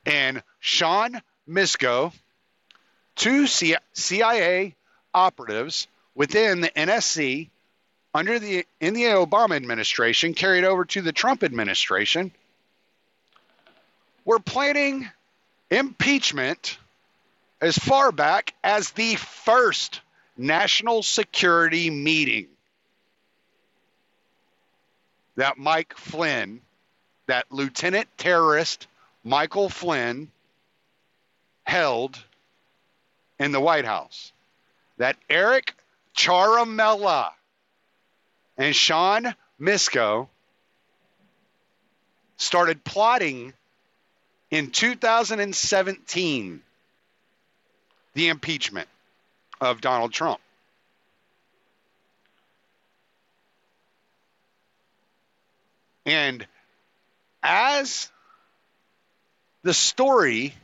and 0.05 0.43
Sean 0.59 1.21
Misko, 1.49 2.13
two 3.15 3.47
CIA 3.47 4.75
operatives 5.13 5.87
within 6.13 6.61
the 6.61 6.69
NSC 6.69 7.49
under 8.13 8.39
the 8.39 8.65
in 8.79 8.93
the 8.93 9.03
Obama 9.03 9.55
administration 9.55 10.33
carried 10.33 10.63
over 10.63 10.85
to 10.85 11.01
the 11.01 11.11
Trump 11.11 11.43
administration 11.43 12.31
were 14.25 14.39
planning 14.39 15.09
impeachment 15.71 16.77
as 17.61 17.77
far 17.77 18.11
back 18.11 18.53
as 18.63 18.91
the 18.91 19.15
first 19.15 20.01
national 20.37 21.01
security 21.01 21.89
meeting 21.89 22.47
that 25.37 25.57
Mike 25.57 25.95
Flynn, 25.95 26.61
that 27.27 27.45
lieutenant 27.51 28.09
terrorist 28.17 28.87
Michael 29.23 29.69
Flynn, 29.69 30.29
held 31.63 32.21
in 33.39 33.51
the 33.51 33.59
White 33.59 33.85
House. 33.85 34.33
That 34.97 35.15
Eric 35.29 35.73
Ciaramella 36.15 37.31
and 38.57 38.75
Sean 38.75 39.35
Misko 39.61 40.27
started 42.37 42.83
plotting 42.83 43.53
in 44.49 44.71
2017 44.71 46.61
the 48.13 48.27
impeachment 48.29 48.87
of 49.61 49.81
Donald 49.81 50.11
Trump. 50.11 50.39
And 56.07 56.47
as 57.43 58.09
the 59.63 59.73
story 59.73 60.55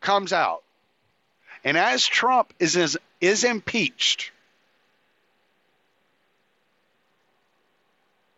comes 0.00 0.32
out, 0.32 0.64
and 1.62 1.78
as 1.78 2.04
Trump 2.04 2.52
is, 2.58 2.74
is, 2.74 2.98
is 3.20 3.44
impeached, 3.44 4.32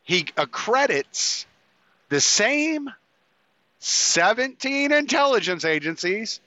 he 0.03 0.27
accredits 0.37 1.47
the 2.11 2.21
same 2.21 2.91
17 3.79 4.93
intelligence 4.93 5.65
agencies 5.65 6.41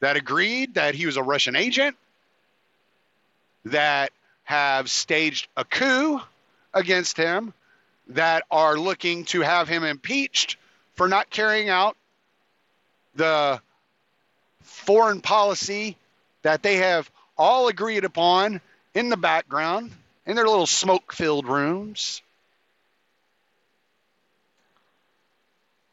that 0.00 0.16
agreed 0.16 0.74
that 0.74 0.94
he 0.94 1.04
was 1.04 1.18
a 1.18 1.22
Russian 1.22 1.54
agent, 1.54 1.96
that 3.66 4.10
have 4.44 4.90
staged 4.90 5.48
a 5.54 5.66
coup 5.66 6.20
against 6.72 7.18
him, 7.18 7.52
that 8.08 8.44
are 8.50 8.76
looking 8.76 9.24
to 9.26 9.40
have 9.40 9.68
him 9.68 9.84
impeached 9.84 10.56
for 10.94 11.08
not 11.08 11.30
carrying 11.30 11.68
out 11.68 11.96
the 13.14 13.60
foreign 14.62 15.20
policy 15.20 15.96
that 16.42 16.62
they 16.62 16.76
have 16.76 17.10
all 17.38 17.68
agreed 17.68 18.04
upon 18.04 18.60
in 18.94 19.08
the 19.08 19.16
background 19.16 19.90
in 20.26 20.36
their 20.36 20.46
little 20.46 20.66
smoke 20.66 21.12
filled 21.12 21.46
rooms. 21.46 22.22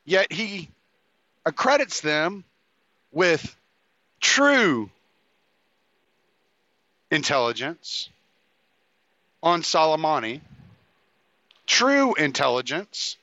Yet 0.05 0.31
he 0.31 0.69
accredits 1.45 2.01
them 2.01 2.43
with 3.11 3.55
true 4.19 4.89
intelligence 7.11 8.09
on 9.41 9.61
Soleimani, 9.61 10.41
true 11.69 12.15
intelligence 12.15 13.15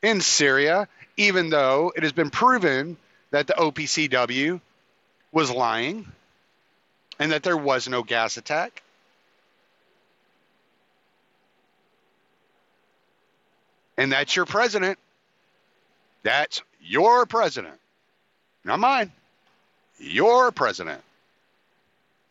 in 0.00 0.20
Syria, 0.20 0.88
even 1.16 1.50
though 1.50 1.92
it 1.94 2.04
has 2.04 2.12
been 2.12 2.30
proven 2.30 2.96
that 3.32 3.48
the 3.48 3.54
OPCW 3.54 4.60
was 5.32 5.50
lying 5.50 6.06
and 7.18 7.32
that 7.32 7.42
there 7.42 7.56
was 7.56 7.88
no 7.88 8.02
gas 8.02 8.36
attack. 8.36 8.82
And 13.98 14.12
that's 14.12 14.36
your 14.36 14.46
president. 14.46 14.98
That's 16.22 16.62
your 16.80 17.26
president, 17.26 17.78
not 18.64 18.78
mine. 18.78 19.10
Your 19.98 20.52
president. 20.52 21.00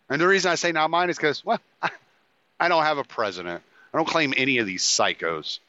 And 0.10 0.22
the 0.22 0.28
reason 0.28 0.52
I 0.52 0.56
say 0.56 0.72
not 0.72 0.90
mine 0.90 1.10
is 1.10 1.18
because, 1.18 1.44
well, 1.44 1.60
I, 1.82 1.90
I 2.60 2.68
don't 2.70 2.84
have 2.84 3.00
a 3.00 3.04
president. 3.04 3.64
I 3.96 3.98
don't 3.98 4.10
claim 4.10 4.34
any 4.36 4.58
of 4.58 4.68
these 4.68 4.84
psychos. 4.84 5.60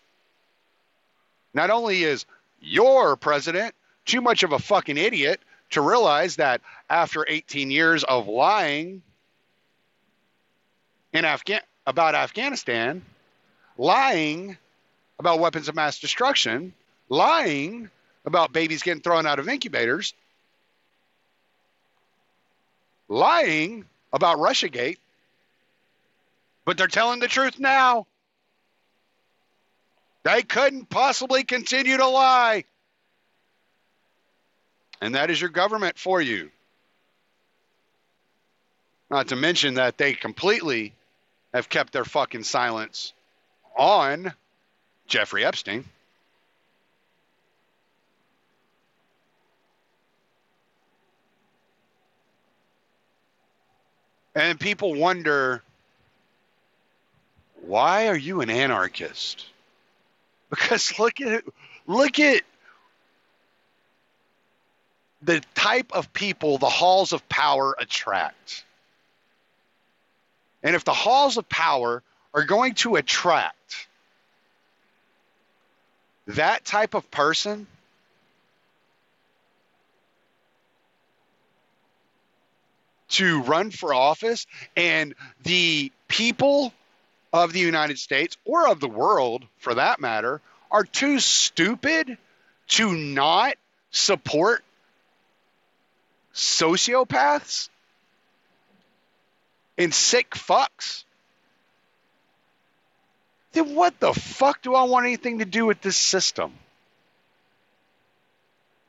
Not 1.55 1.71
only 1.71 2.03
is 2.03 2.27
your 2.61 3.15
president 3.15 3.73
too 4.05 4.21
much 4.21 4.43
of 4.43 4.51
a 4.51 4.59
fucking 4.59 4.97
idiot 4.97 5.41
to 5.71 5.81
realize 5.81 6.35
that 6.35 6.61
after 6.91 7.25
18 7.29 7.71
years 7.71 8.03
of 8.03 8.27
lying 8.27 9.03
in 11.13 11.25
Afghan 11.25 11.61
about 11.87 12.17
Afghanistan, 12.17 13.05
lying 13.79 14.59
about 15.21 15.39
weapons 15.39 15.69
of 15.69 15.77
mass 15.77 16.01
destruction, 16.01 16.73
lying 17.09 17.91
about 18.25 18.53
babies 18.53 18.83
getting 18.83 19.03
thrown 19.03 19.25
out 19.25 19.39
of 19.39 19.49
incubators, 19.49 20.15
lying 23.07 23.85
about 24.13 24.39
Russiagate, 24.39 24.99
but 26.65 26.77
they're 26.77 26.89
telling 26.89 27.21
the 27.21 27.29
truth 27.29 27.61
now. 27.61 28.05
They 30.27 30.43
couldn't 30.43 30.91
possibly 30.91 31.45
continue 31.45 31.99
to 31.99 32.09
lie. 32.09 32.65
And 35.01 35.15
that 35.15 35.31
is 35.31 35.41
your 35.41 35.51
government 35.51 35.97
for 36.01 36.21
you. 36.21 36.51
Not 39.09 39.29
to 39.29 39.37
mention 39.37 39.75
that 39.75 39.99
they 39.99 40.15
completely 40.15 40.95
have 41.55 41.69
kept 41.69 41.93
their 41.93 42.05
fucking 42.05 42.43
silence 42.43 43.13
on 43.79 44.33
Jeffrey 45.07 45.45
Epstein. 45.45 45.85
And 54.35 54.59
people 54.59 54.93
wonder, 54.93 55.63
why 57.65 58.09
are 58.09 58.17
you 58.17 58.41
an 58.41 58.51
anarchist? 58.51 59.47
Because 60.51 60.99
look 60.99 61.21
at 61.21 61.45
look 61.87 62.21
at 62.21 62.43
the 65.23 65.43
type 65.55 65.93
of 65.93 66.13
people 66.13 66.59
the 66.59 66.69
halls 66.69 67.13
of 67.13 67.29
power 67.29 67.75
attract. 67.79 68.65
And 70.63 70.77
if 70.77 70.85
the 70.85 70.93
halls 70.93 71.37
of 71.37 71.49
power 71.49 72.03
are 72.33 72.45
going 72.45 72.75
to 72.75 72.97
attract 72.97 73.89
that 76.29 76.65
type 76.65 76.95
of 76.95 77.11
person, 77.11 77.67
to 83.09 83.43
run 83.43 83.71
for 83.71 83.95
office, 83.95 84.47
and 84.77 85.15
the 85.45 85.93
people 86.09 86.73
of 87.37 87.53
the 87.53 87.61
United 87.61 87.99
States 87.99 88.37
or 88.45 88.69
of 88.69 88.81
the 88.81 88.89
world, 88.89 89.45
for 89.59 89.75
that 89.75 90.01
matter, 90.01 90.41
are 90.71 90.85
too 90.85 91.21
stupid 91.21 92.19
to 92.69 92.93
not 92.93 93.55
support 93.91 94.65
sociopaths 96.35 97.69
and 99.79 99.95
sick 99.95 100.31
fucks, 100.31 101.05
then 103.53 103.75
what 103.75 103.99
the 104.01 104.13
fuck 104.13 104.63
do 104.63 104.75
I 104.75 104.85
want 104.85 105.07
anything 105.07 105.39
to 105.39 105.45
do 105.45 105.65
with 105.67 105.81
this 105.81 105.97
system? 105.97 106.53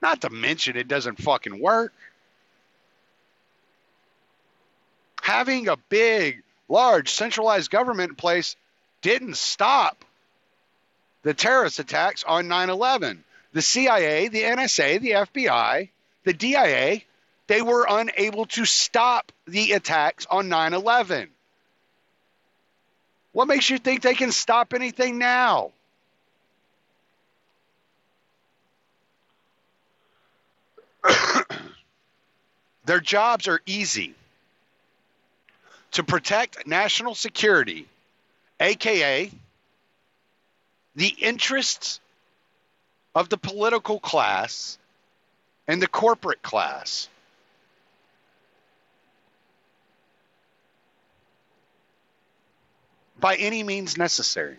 Not 0.01 0.21
to 0.21 0.29
mention 0.29 0.77
it 0.77 0.87
doesn't 0.87 1.21
fucking 1.21 1.59
work. 1.61 1.93
having 5.27 5.67
a 5.67 5.75
big, 5.89 6.41
large, 6.69 7.09
centralized 7.11 7.71
government 7.71 8.11
in 8.11 8.15
place 8.15 8.55
didn't 9.01 9.37
stop 9.37 10.03
the 11.23 11.33
terrorist 11.33 11.79
attacks 11.79 12.23
on 12.23 12.47
9 12.47 12.69
11. 12.69 13.23
The 13.53 13.61
CIA, 13.61 14.27
the 14.27 14.43
NSA, 14.43 15.01
the 15.01 15.11
FBI, 15.11 15.89
the 16.23 16.33
DIA, 16.33 17.01
they 17.47 17.61
were 17.61 17.85
unable 17.89 18.45
to 18.47 18.65
stop 18.65 19.31
the 19.45 19.71
attacks 19.73 20.25
on 20.29 20.49
9 20.49 20.73
11. 20.73 21.29
What 23.31 23.47
makes 23.47 23.69
you 23.69 23.77
think 23.77 24.01
they 24.01 24.15
can 24.15 24.31
stop 24.31 24.73
anything 24.73 25.17
now? 25.17 25.71
Their 32.85 32.99
jobs 32.99 33.47
are 33.47 33.61
easy. 33.65 34.15
To 35.91 36.03
protect 36.03 36.67
national 36.67 37.15
security, 37.15 37.87
aka 38.59 39.31
the 40.95 41.07
interests 41.07 41.99
of 43.13 43.29
the 43.29 43.37
political 43.37 43.99
class 43.99 44.77
and 45.67 45.81
the 45.81 45.87
corporate 45.87 46.41
class. 46.41 47.07
By 53.19 53.35
any 53.35 53.63
means 53.63 53.97
necessary. 53.97 54.57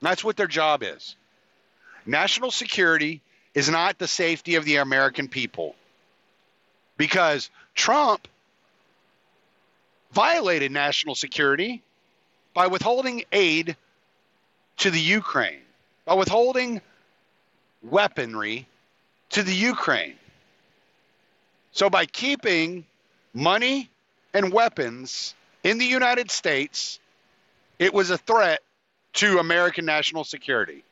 That's 0.00 0.22
what 0.22 0.36
their 0.36 0.46
job 0.46 0.82
is. 0.82 1.16
National 2.06 2.50
security 2.50 3.20
is 3.54 3.68
not 3.68 3.98
the 3.98 4.08
safety 4.08 4.54
of 4.54 4.64
the 4.64 4.76
American 4.76 5.28
people. 5.28 5.74
Because 6.98 7.48
Trump 7.74 8.28
violated 10.12 10.70
national 10.70 11.14
security 11.14 11.82
by 12.52 12.66
withholding 12.66 13.24
aid 13.32 13.76
to 14.78 14.90
the 14.90 15.00
Ukraine, 15.00 15.62
by 16.04 16.14
withholding 16.14 16.82
weaponry 17.82 18.66
to 19.30 19.42
the 19.42 19.54
Ukraine. 19.54 20.16
So, 21.72 21.88
by 21.88 22.06
keeping 22.06 22.84
money 23.32 23.88
and 24.34 24.52
weapons 24.52 25.34
in 25.62 25.78
the 25.78 25.84
United 25.84 26.30
States, 26.30 26.98
it 27.78 27.94
was 27.94 28.10
a 28.10 28.18
threat 28.18 28.60
to 29.14 29.38
American 29.38 29.84
national 29.84 30.24
security. 30.24 30.82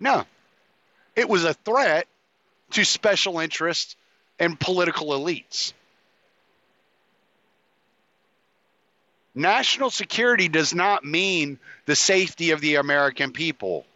No, 0.00 0.24
it 1.14 1.28
was 1.28 1.44
a 1.44 1.54
threat 1.54 2.06
to 2.72 2.84
special 2.84 3.38
interests 3.38 3.94
and 4.40 4.58
political 4.58 5.08
elites. 5.08 5.74
National 9.34 9.90
security 9.90 10.48
does 10.48 10.74
not 10.74 11.04
mean 11.04 11.58
the 11.84 11.94
safety 11.94 12.50
of 12.50 12.60
the 12.60 12.76
American 12.76 13.32
people. 13.32 13.86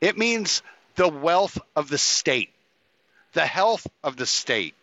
It 0.00 0.18
means 0.18 0.62
the 0.96 1.08
wealth 1.08 1.58
of 1.74 1.88
the 1.88 1.96
state, 1.96 2.50
the 3.32 3.46
health 3.46 3.86
of 4.04 4.16
the 4.16 4.26
state, 4.26 4.74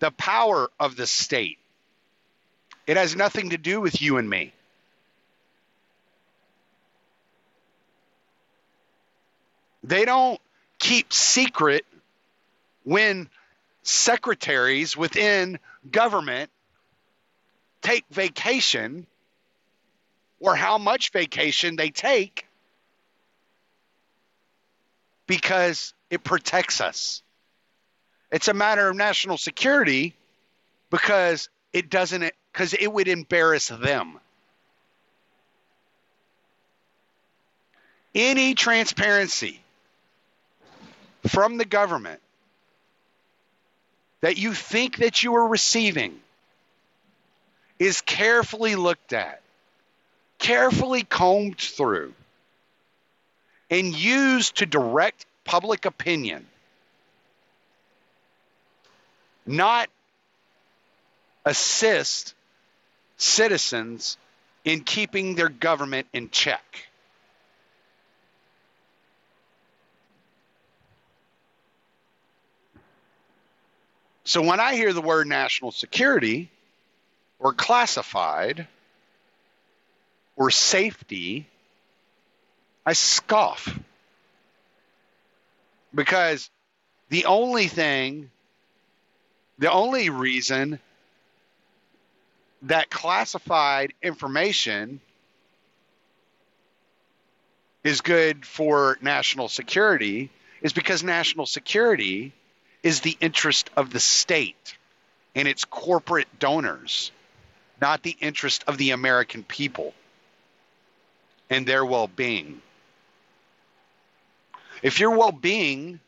the 0.00 0.10
power 0.10 0.68
of 0.80 0.96
the 0.96 1.06
state. 1.06 1.58
It 2.86 2.96
has 2.96 3.14
nothing 3.14 3.50
to 3.50 3.58
do 3.58 3.80
with 3.80 4.02
you 4.02 4.16
and 4.16 4.28
me. 4.28 4.52
They 9.84 10.04
don't 10.04 10.40
keep 10.78 11.12
secret 11.12 11.84
when 12.84 13.28
secretaries 13.84 14.96
within 14.96 15.58
government 15.90 16.50
take 17.82 18.04
vacation 18.10 19.06
or 20.40 20.56
how 20.56 20.78
much 20.78 21.12
vacation 21.12 21.76
they 21.76 21.90
take 21.90 22.46
because 25.26 25.94
it 26.10 26.24
protects 26.24 26.80
us. 26.80 27.22
It's 28.32 28.48
a 28.48 28.54
matter 28.54 28.88
of 28.88 28.96
national 28.96 29.36
security 29.36 30.14
because 30.90 31.48
it 31.72 31.90
doesn't 31.90 32.32
because 32.52 32.72
it 32.72 32.90
would 32.92 33.08
embarrass 33.08 33.68
them. 33.68 34.18
Any 38.14 38.54
transparency 38.54 39.60
from 41.26 41.58
the 41.58 41.64
government 41.64 42.20
that 44.24 44.38
you 44.38 44.54
think 44.54 44.96
that 44.96 45.22
you 45.22 45.34
are 45.36 45.46
receiving 45.46 46.18
is 47.78 48.00
carefully 48.00 48.74
looked 48.74 49.12
at, 49.12 49.42
carefully 50.38 51.02
combed 51.02 51.58
through, 51.58 52.14
and 53.68 53.94
used 53.94 54.56
to 54.56 54.64
direct 54.64 55.26
public 55.44 55.84
opinion, 55.84 56.46
not 59.44 59.90
assist 61.44 62.34
citizens 63.18 64.16
in 64.64 64.80
keeping 64.84 65.34
their 65.34 65.50
government 65.50 66.06
in 66.14 66.30
check. 66.30 66.88
So 74.24 74.40
when 74.40 74.58
I 74.58 74.74
hear 74.74 74.92
the 74.92 75.02
word 75.02 75.26
national 75.26 75.70
security 75.70 76.50
or 77.38 77.52
classified 77.52 78.66
or 80.36 80.50
safety, 80.50 81.46
I 82.86 82.94
scoff. 82.94 83.78
Because 85.94 86.50
the 87.10 87.26
only 87.26 87.68
thing, 87.68 88.30
the 89.58 89.70
only 89.70 90.08
reason 90.08 90.80
that 92.62 92.88
classified 92.88 93.92
information 94.02 95.00
is 97.84 98.00
good 98.00 98.46
for 98.46 98.96
national 99.02 99.48
security 99.48 100.30
is 100.62 100.72
because 100.72 101.04
national 101.04 101.44
security 101.44 102.32
is 102.84 103.00
the 103.00 103.16
interest 103.18 103.70
of 103.76 103.90
the 103.90 103.98
state 103.98 104.76
and 105.34 105.48
its 105.48 105.64
corporate 105.64 106.28
donors, 106.38 107.10
not 107.80 108.02
the 108.02 108.16
interest 108.20 108.62
of 108.68 108.78
the 108.78 108.90
American 108.90 109.42
people 109.42 109.94
and 111.48 111.66
their 111.66 111.84
well 111.84 112.06
being. 112.06 112.60
If 114.82 115.00
your 115.00 115.16
well 115.16 115.32
being 115.32 115.98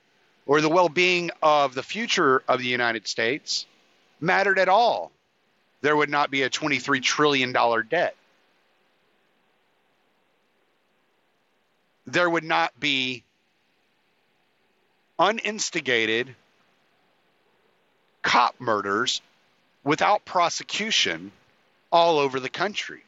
or 0.44 0.60
the 0.60 0.68
well 0.68 0.90
being 0.90 1.30
of 1.42 1.74
the 1.74 1.82
future 1.82 2.42
of 2.46 2.60
the 2.60 2.66
United 2.66 3.08
States 3.08 3.64
mattered 4.20 4.58
at 4.58 4.68
all, 4.68 5.10
there 5.80 5.96
would 5.96 6.10
not 6.10 6.30
be 6.30 6.42
a 6.42 6.50
$23 6.50 7.02
trillion 7.02 7.52
debt. 7.88 8.14
There 12.06 12.28
would 12.28 12.44
not 12.44 12.78
be 12.78 13.24
uninstigated 15.18 16.36
cop 18.26 18.56
murders 18.58 19.22
without 19.84 20.24
prosecution 20.24 21.30
all 21.92 22.18
over 22.18 22.40
the 22.40 22.48
country. 22.48 23.04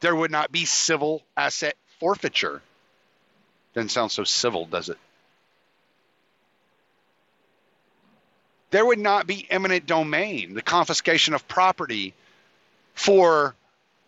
There 0.00 0.14
would 0.14 0.32
not 0.32 0.50
be 0.50 0.64
civil 0.64 1.22
asset 1.36 1.76
forfeiture. 2.00 2.60
Doesn't 3.74 3.90
sound 3.90 4.10
so 4.10 4.24
civil, 4.24 4.66
does 4.66 4.88
it? 4.88 4.98
There 8.70 8.84
would 8.84 8.98
not 8.98 9.28
be 9.28 9.46
eminent 9.48 9.86
domain, 9.86 10.54
the 10.54 10.62
confiscation 10.62 11.34
of 11.34 11.46
property 11.46 12.12
for 12.94 13.54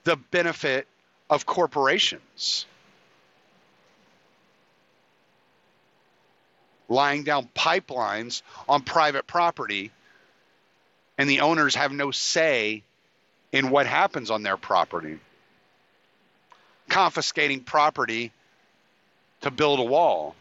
the 0.03 0.17
benefit 0.17 0.89
of 1.31 1.47
corporations. 1.47 2.67
Lying 6.89 7.25
down 7.25 7.49
pipelines 7.55 8.43
on 8.69 8.83
private 8.83 9.27
property, 9.27 9.91
and 11.17 11.29
the 11.29 11.41
owners 11.41 11.75
have 11.75 11.93
no 11.93 12.11
say 12.11 12.83
in 13.53 13.71
what 13.71 13.87
happens 13.87 14.31
on 14.31 14.43
their 14.43 14.57
property. 14.57 15.19
Confiscating 16.89 17.61
property 17.61 18.33
to 19.43 19.51
build 19.51 19.79
a 19.79 19.85
wall. 19.85 20.35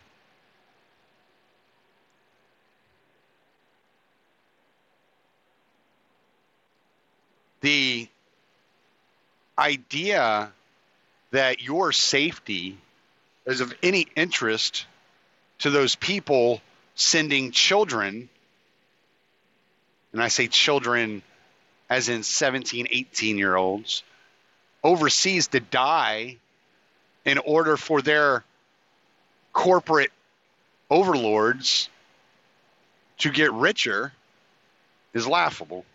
The 7.62 8.10
idea 9.58 10.52
that 11.32 11.62
your 11.62 11.92
safety 11.92 12.78
is 13.46 13.62
of 13.62 13.74
any 13.82 14.08
interest 14.16 14.86
to 15.60 15.70
those 15.70 15.96
people 15.96 16.62
sending 16.96 17.52
children, 17.52 18.30
and 20.12 20.22
I 20.22 20.28
say 20.28 20.48
children 20.48 21.24
as 21.90 22.10
in 22.10 22.24
17, 22.24 22.88
18 22.90 23.38
year 23.38 23.56
olds, 23.56 24.04
overseas 24.84 25.48
to 25.48 25.60
die 25.60 26.38
in 27.26 27.38
order 27.38 27.78
for 27.78 28.02
their 28.02 28.44
corporate 29.54 30.12
overlords 30.90 31.90
to 33.20 33.30
get 33.30 33.54
richer 33.54 34.12
is 35.14 35.28
laughable. 35.28 35.86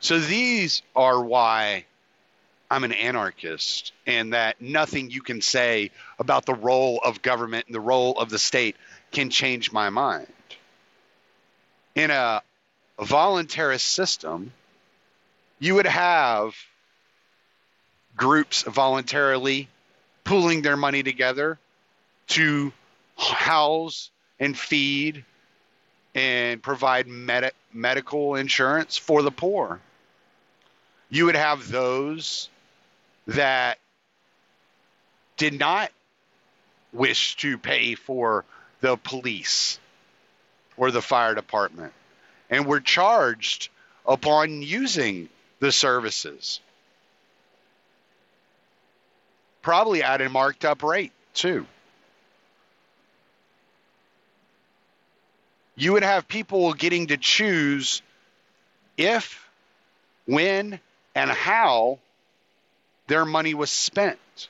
So 0.00 0.18
these 0.18 0.82
are 0.96 1.22
why 1.22 1.84
I'm 2.70 2.84
an 2.84 2.92
anarchist 2.92 3.92
and 4.06 4.32
that 4.32 4.60
nothing 4.60 5.10
you 5.10 5.22
can 5.22 5.42
say 5.42 5.90
about 6.20 6.46
the 6.46 6.54
role 6.54 7.00
of 7.04 7.20
government 7.20 7.66
and 7.66 7.74
the 7.74 7.80
role 7.80 8.16
of 8.16 8.30
the 8.30 8.38
state 8.38 8.76
can 9.10 9.28
change 9.28 9.72
my 9.72 9.90
mind. 9.90 10.28
In 11.96 12.12
a 12.12 12.42
voluntarist 12.98 13.80
system, 13.80 14.52
you 15.58 15.74
would 15.74 15.86
have 15.86 16.54
groups 18.16 18.62
voluntarily 18.62 19.68
pooling 20.22 20.62
their 20.62 20.76
money 20.76 21.02
together 21.02 21.58
to 22.28 22.72
house 23.16 24.10
and 24.38 24.56
feed 24.56 25.24
and 26.14 26.62
provide 26.62 27.08
med- 27.08 27.52
medical 27.72 28.36
insurance 28.36 28.96
for 28.96 29.22
the 29.22 29.30
poor. 29.32 29.80
You 31.08 31.26
would 31.26 31.36
have 31.36 31.68
those 31.68 32.48
that 33.30 33.78
did 35.36 35.58
not 35.58 35.90
wish 36.92 37.36
to 37.36 37.58
pay 37.58 37.94
for 37.94 38.44
the 38.80 38.96
police 38.96 39.78
or 40.76 40.90
the 40.90 41.02
fire 41.02 41.34
department 41.34 41.92
and 42.48 42.66
were 42.66 42.80
charged 42.80 43.68
upon 44.04 44.62
using 44.62 45.28
the 45.60 45.70
services. 45.70 46.60
Probably 49.62 50.02
at 50.02 50.20
a 50.20 50.28
marked 50.28 50.64
up 50.64 50.82
rate, 50.82 51.12
too. 51.34 51.66
You 55.76 55.92
would 55.92 56.02
have 56.02 56.26
people 56.26 56.72
getting 56.74 57.08
to 57.08 57.16
choose 57.16 58.02
if, 58.96 59.48
when, 60.26 60.80
and 61.14 61.30
how 61.30 62.00
their 63.10 63.24
money 63.24 63.54
was 63.54 63.70
spent. 63.70 64.48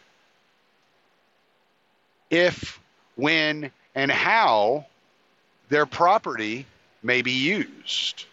If, 2.28 2.78
when, 3.16 3.70
and 3.94 4.11
how 4.11 4.84
their 5.70 5.86
property 5.86 6.66
may 7.02 7.22
be 7.22 7.32
used. 7.32 8.26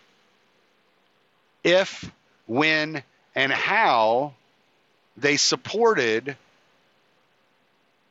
If, 1.63 2.11
when, 2.45 3.03
and 3.35 3.53
how 3.53 4.33
they 5.15 5.37
supported 5.37 6.35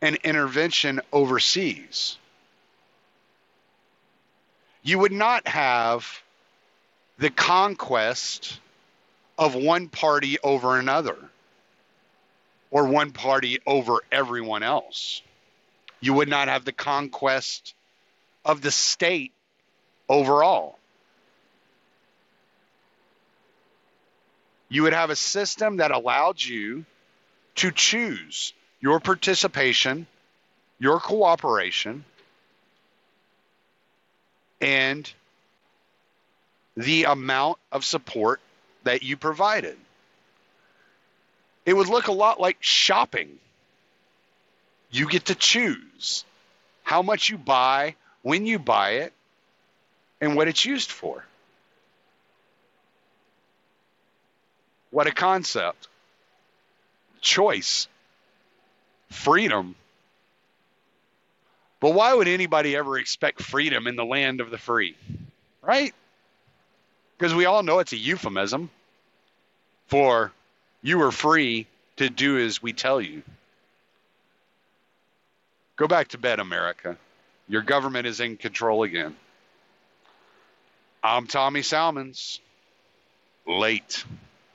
an 0.01 0.17
intervention 0.25 1.03
overseas. 1.13 2.17
You 4.83 5.01
would 5.01 5.13
not 5.13 5.47
have 5.47 6.23
the 7.19 7.29
conquest 7.29 8.59
of 9.37 9.55
one 9.55 9.89
party 9.89 10.39
over 10.43 10.79
another 10.79 11.19
or 12.77 12.85
one 12.85 13.11
party 13.11 13.59
over 13.67 14.03
everyone 14.13 14.63
else. 14.63 15.23
You 16.03 16.13
would 16.13 16.29
not 16.29 16.49
have 16.49 16.67
the 16.67 16.73
conquest 16.73 17.73
of 18.45 18.61
the 18.61 18.71
state 18.71 19.33
overall. 20.11 20.79
You 24.69 24.83
would 24.83 24.93
have 24.93 25.09
a 25.09 25.17
system 25.17 25.79
that 25.79 25.91
allowed 25.91 26.43
you 26.43 26.85
to 27.55 27.71
choose 27.71 28.53
your 28.79 29.01
participation, 29.01 30.07
your 30.79 31.01
cooperation, 31.01 32.05
and 34.61 35.11
the 36.77 37.05
amount 37.05 37.57
of 37.73 37.87
support 37.87 38.43
that 38.85 39.03
you 39.03 39.17
provided. 39.17 39.79
It 41.67 41.77
would 41.77 41.89
look 41.89 42.07
a 42.07 42.13
lot 42.13 42.41
like 42.41 42.59
shopping. 42.61 43.39
You 44.91 45.09
get 45.09 45.27
to 45.27 45.35
choose 45.35 46.25
how 46.85 47.03
much 47.03 47.29
you 47.29 47.37
buy, 47.37 47.97
when 48.23 48.47
you 48.47 48.61
buy 48.61 48.91
it, 48.91 49.13
and 50.21 50.37
what 50.37 50.47
it's 50.47 50.65
used 50.65 50.91
for. 50.91 51.25
What 54.91 55.09
a 55.09 55.13
concept. 55.13 55.89
Choice. 57.21 57.89
Freedom. 59.11 59.75
But 61.81 61.95
why 61.95 62.15
would 62.15 62.29
anybody 62.29 62.77
ever 62.77 62.97
expect 62.97 63.43
freedom 63.43 63.89
in 63.89 63.97
the 63.97 64.05
land 64.05 64.41
of 64.41 64.51
the 64.51 64.59
free? 64.59 64.97
Right? 65.63 65.93
Because 67.19 67.35
we 67.35 67.45
all 67.45 67.65
know 67.65 67.81
it's 67.81 67.93
a 67.93 67.97
euphemism 67.97 68.71
for 69.89 70.33
you 70.87 71.03
are 71.03 71.11
free 71.11 71.67
to 71.97 72.09
do 72.09 72.39
as 72.39 72.63
we 72.63 72.73
tell 72.73 73.01
you. 73.01 73.25
Go 75.75 75.89
back 75.89 76.09
to 76.09 76.19
bed, 76.19 76.39
America. 76.39 76.97
Your 77.49 77.63
government 77.63 78.07
is 78.07 78.21
in 78.21 78.37
control 78.37 78.85
again. 78.85 79.17
I'm 81.03 81.27
Tommy 81.27 81.63
Salmons. 81.63 82.41
Late. 83.49 84.05